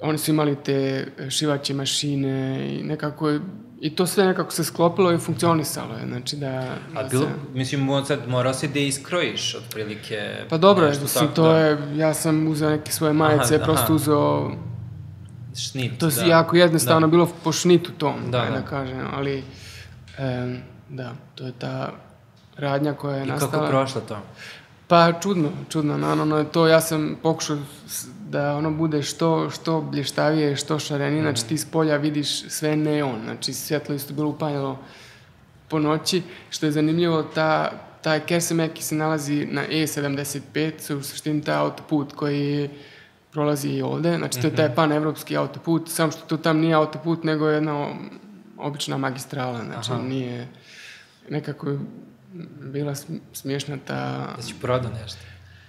[0.00, 3.38] oni su imali te šivaće mašine i nekako
[3.80, 6.76] i to sve nekako se sklopilo i funkcionisalo je, znači da...
[6.94, 7.30] A da bilo, se...
[7.54, 10.44] mislim, sad morao si da iskrojiš otprilike...
[10.48, 11.58] Pa dobro, je, mislim, to da...
[11.58, 13.94] je, ja sam uzeo neke svoje majice, aha, prosto aha.
[13.94, 14.52] uzeo...
[15.58, 16.24] Šnit, To je da.
[16.24, 17.10] jako jednostavno da.
[17.10, 18.62] bilo po šnitu tom, da, da, da.
[18.62, 19.44] kažem, ali
[20.18, 20.56] e,
[20.88, 21.92] da, to je ta
[22.56, 23.50] radnja koja je I nastala.
[23.50, 24.18] kako je prošlo to?
[24.88, 27.56] Pa čudno, čudno, naravno je to, ja sam pokušao
[28.30, 31.24] da ono bude što, što blještavije, što šarenije, mm.
[31.24, 34.78] znači ti s polja vidiš sve neon, znači svjetlo isto bilo upanjalo
[35.68, 37.70] po noći, što je zanimljivo, ta,
[38.02, 42.70] taj Kersemeki se nalazi na E75, u suštini taj autoput koji
[43.36, 47.24] prolazi i ovde, znači to je taj pan-evropski autoput, samo što to tam nije autoput,
[47.24, 47.88] nego je jedna
[48.58, 50.02] obična magistrala, znači Aha.
[50.02, 50.48] nije
[51.28, 51.76] nekako
[52.72, 52.94] bila
[53.32, 54.32] smiješna ta...
[54.36, 55.18] Da si prodao nešto?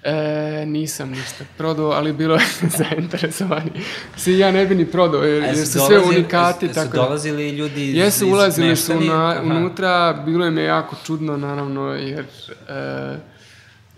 [0.04, 2.46] E, nisam ništa prodao, ali bilo je
[2.80, 3.72] zainteresovani.
[4.18, 6.66] Si ja ne bi ni prodao, jer, jer su sve unikati.
[6.66, 11.38] Jesu tako da- dolazili ljudi iz Jesu, ulazili su na, unutra, bilo je jako čudno,
[11.38, 12.26] naravno, jer,
[12.70, 13.18] e,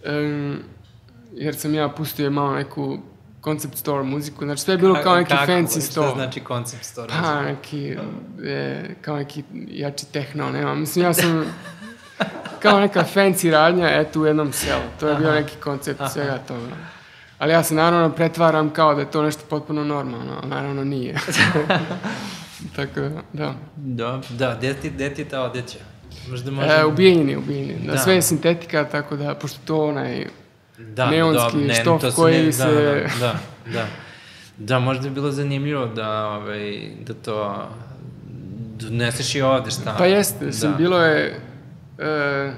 [0.03, 0.55] e,
[1.33, 2.99] jer sam ja pustio malo neku
[3.43, 5.51] concept store muziku, znači sve je bilo kao neki Kako?
[5.51, 6.07] fancy store.
[6.07, 7.13] Šta znači concept store?
[7.21, 7.97] Pa, neki,
[8.43, 10.75] e, kao neki jači tehno, nema.
[10.75, 11.45] Mislim, ja sam
[12.61, 14.81] kao neka fancy radnja, eto, u jednom selu.
[14.99, 16.09] To je bio neki koncept Aha.
[16.09, 16.75] svega toga.
[17.39, 21.19] Ali ja se naravno pretvaram kao da je to nešto potpuno normalno, ali naravno nije.
[22.75, 23.53] Tako da, da.
[23.75, 25.77] Da, da, gde ti, gde ti ta odeća?
[26.29, 26.73] Možda možemo...
[26.73, 27.85] E, u Bijeljini, u Bijeljini.
[27.85, 30.27] Da, da, sve je sintetika, tako da, pošto to onaj
[30.79, 32.65] da, neonski da, ne, štof to koji ne, se...
[32.65, 33.39] Da, da, da,
[33.73, 33.87] da.
[34.57, 37.69] Da, možda je bilo zanimljivo da, ovaj, da to
[38.79, 39.95] doneseš i ovde šta.
[39.97, 40.51] Pa jeste, da.
[40.51, 41.39] sam, bilo je...
[41.97, 42.53] E,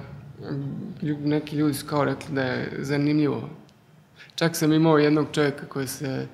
[1.01, 3.49] neki ljudi su kao rekli da je zanimljivo.
[4.35, 6.27] Čak sam imao jednog čovjeka koji se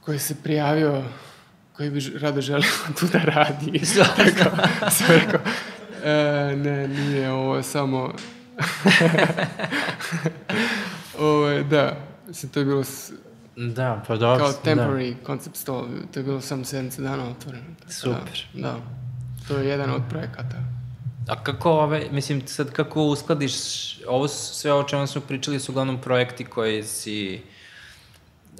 [0.00, 1.02] koji se prijavio
[1.76, 3.82] koji bi rado želio tu da radi.
[3.98, 4.56] Tako,
[4.90, 5.40] sam rekao,
[6.04, 8.12] e, ne, nije ovo samo...
[11.18, 11.96] ovo da,
[12.28, 13.12] mislim, to je bilo s,
[13.56, 14.44] Da, pa dobro.
[14.44, 15.26] kao temporary da.
[15.26, 17.64] concept store, to je bilo samo sedmice dana otvoreno.
[17.80, 18.46] Tako Super.
[18.54, 18.76] Da, da,
[19.48, 20.56] to je jedan od projekata.
[21.28, 23.54] A kako ove, mislim, sad kako uskladiš,
[24.08, 27.42] ovo sve o čemu smo pričali su uglavnom projekti koji si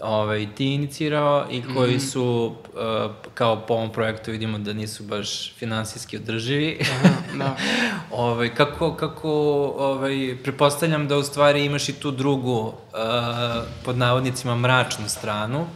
[0.02, 2.12] ovaj, ti inicirao i koji mm -hmm.
[2.12, 6.78] su, uh, kao po ovom projektu vidimo da nisu baš finansijski održivi.
[6.80, 7.56] Aha, da.
[8.24, 9.30] ovaj, kako, kako,
[9.78, 12.74] ovaj, prepostavljam da u stvari imaš i tu drugu, uh,
[13.84, 15.66] pod navodnicima, mračnu stranu,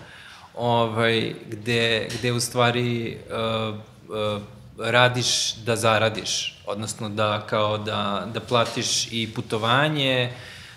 [0.55, 3.75] ovaj, gde, gde u stvari uh,
[4.09, 4.43] uh,
[4.79, 10.33] radiš da zaradiš, odnosno da kao da, da platiš i putovanje,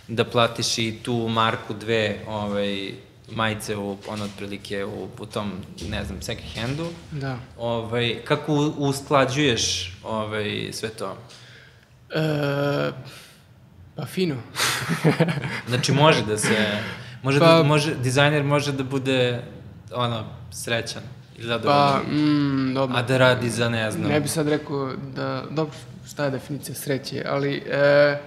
[0.08, 2.92] da platiš i tu marku dve ovaj,
[3.36, 5.52] majice u, ono, otprilike u, u tom,
[5.90, 6.88] ne znam, second handu.
[7.12, 7.38] Da.
[7.58, 11.18] Ovaj, kako usklađuješ ovaj, sve to?
[12.16, 12.92] E,
[13.96, 14.36] pa fino.
[15.70, 16.78] znači može da se,
[17.24, 19.42] može pa, da, može, dizajner može da bude,
[19.94, 21.04] ono, srećan
[21.38, 22.02] i zadovoljan.
[22.06, 22.98] Pa, mm, dobro.
[22.98, 24.12] A da radi za, ne znam.
[24.12, 25.76] Ne bi sad rekao da, dobro,
[26.08, 28.18] šta je definicija sreće, ali e,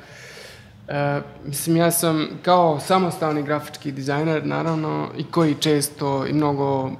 [0.88, 6.92] E, mislim, ja sam kao samostalni grafički dizajner, naravno, i koji često i mnogo, e,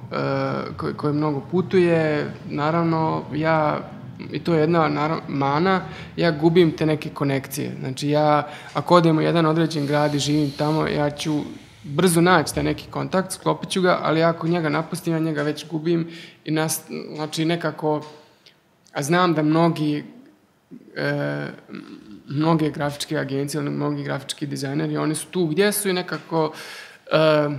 [0.77, 3.79] koji, koji mnogo putuje, naravno, ja
[4.31, 5.81] i to je jedna naravno, mana,
[6.15, 7.75] ja gubim te neke konekcije.
[7.79, 11.41] Znači ja, ako odem u jedan određen grad i živim tamo, ja ću
[11.83, 15.67] brzo naći taj neki kontakt, sklopit ću ga, ali ako njega napustim, ja njega već
[15.69, 16.07] gubim
[16.45, 16.81] i nas,
[17.15, 18.01] znači nekako,
[18.93, 20.03] a znam da mnogi
[20.95, 21.47] e,
[22.33, 26.53] mnoge grafičke agencije mnogi grafički dizajneri, oni su tu gdje su i nekako
[27.11, 27.49] e,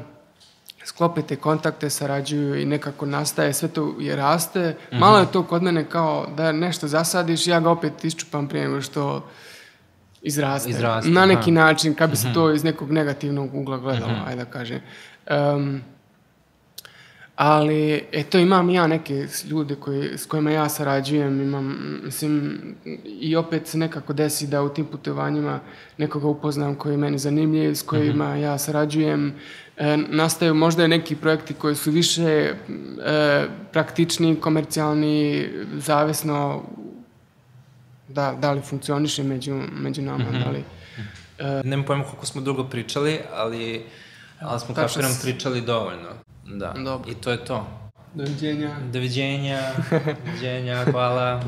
[0.84, 4.60] sklope te kontakte, sarađuju i nekako nastaje, sve to je raste.
[4.60, 5.00] Mm -hmm.
[5.00, 8.80] Malo je to kod mene kao da nešto zasadiš, ja ga opet iščupam prije nego
[8.80, 9.24] što
[10.22, 10.70] izraste.
[10.70, 11.66] izraste Na neki aha.
[11.66, 12.34] način, kad bi se mm -hmm.
[12.34, 14.28] to iz nekog negativnog ugla gledalo, mm -hmm.
[14.28, 14.80] ajde da kažem.
[15.30, 15.82] Um,
[17.36, 22.60] ali, eto, imam ja neke ljude koji, s kojima ja sarađujem, imam, mislim,
[23.04, 25.60] i opet se nekako desi da u tim putovanjima
[25.98, 28.42] nekoga upoznam koji je meni zanimljiv, s kojima mm -hmm.
[28.42, 29.34] ja sarađujem,
[29.76, 32.54] e, nastaju možda neki projekti koji su više e,
[33.72, 36.62] praktični, komercijalni, zavisno
[38.08, 40.44] da, da li funkcioniše među, među nama, mm -hmm.
[40.44, 40.64] da li...
[41.38, 43.82] E, Nemam pojma koliko smo dugo pričali, ali,
[44.40, 46.23] ali smo kapiram pričali dovoljno.
[46.46, 46.72] Da.
[46.84, 47.10] Dobro.
[47.10, 47.66] I to je to.
[48.14, 48.76] Doviđenja.
[48.92, 49.60] Doviđenja.
[50.26, 51.42] Doviđenja, hvala.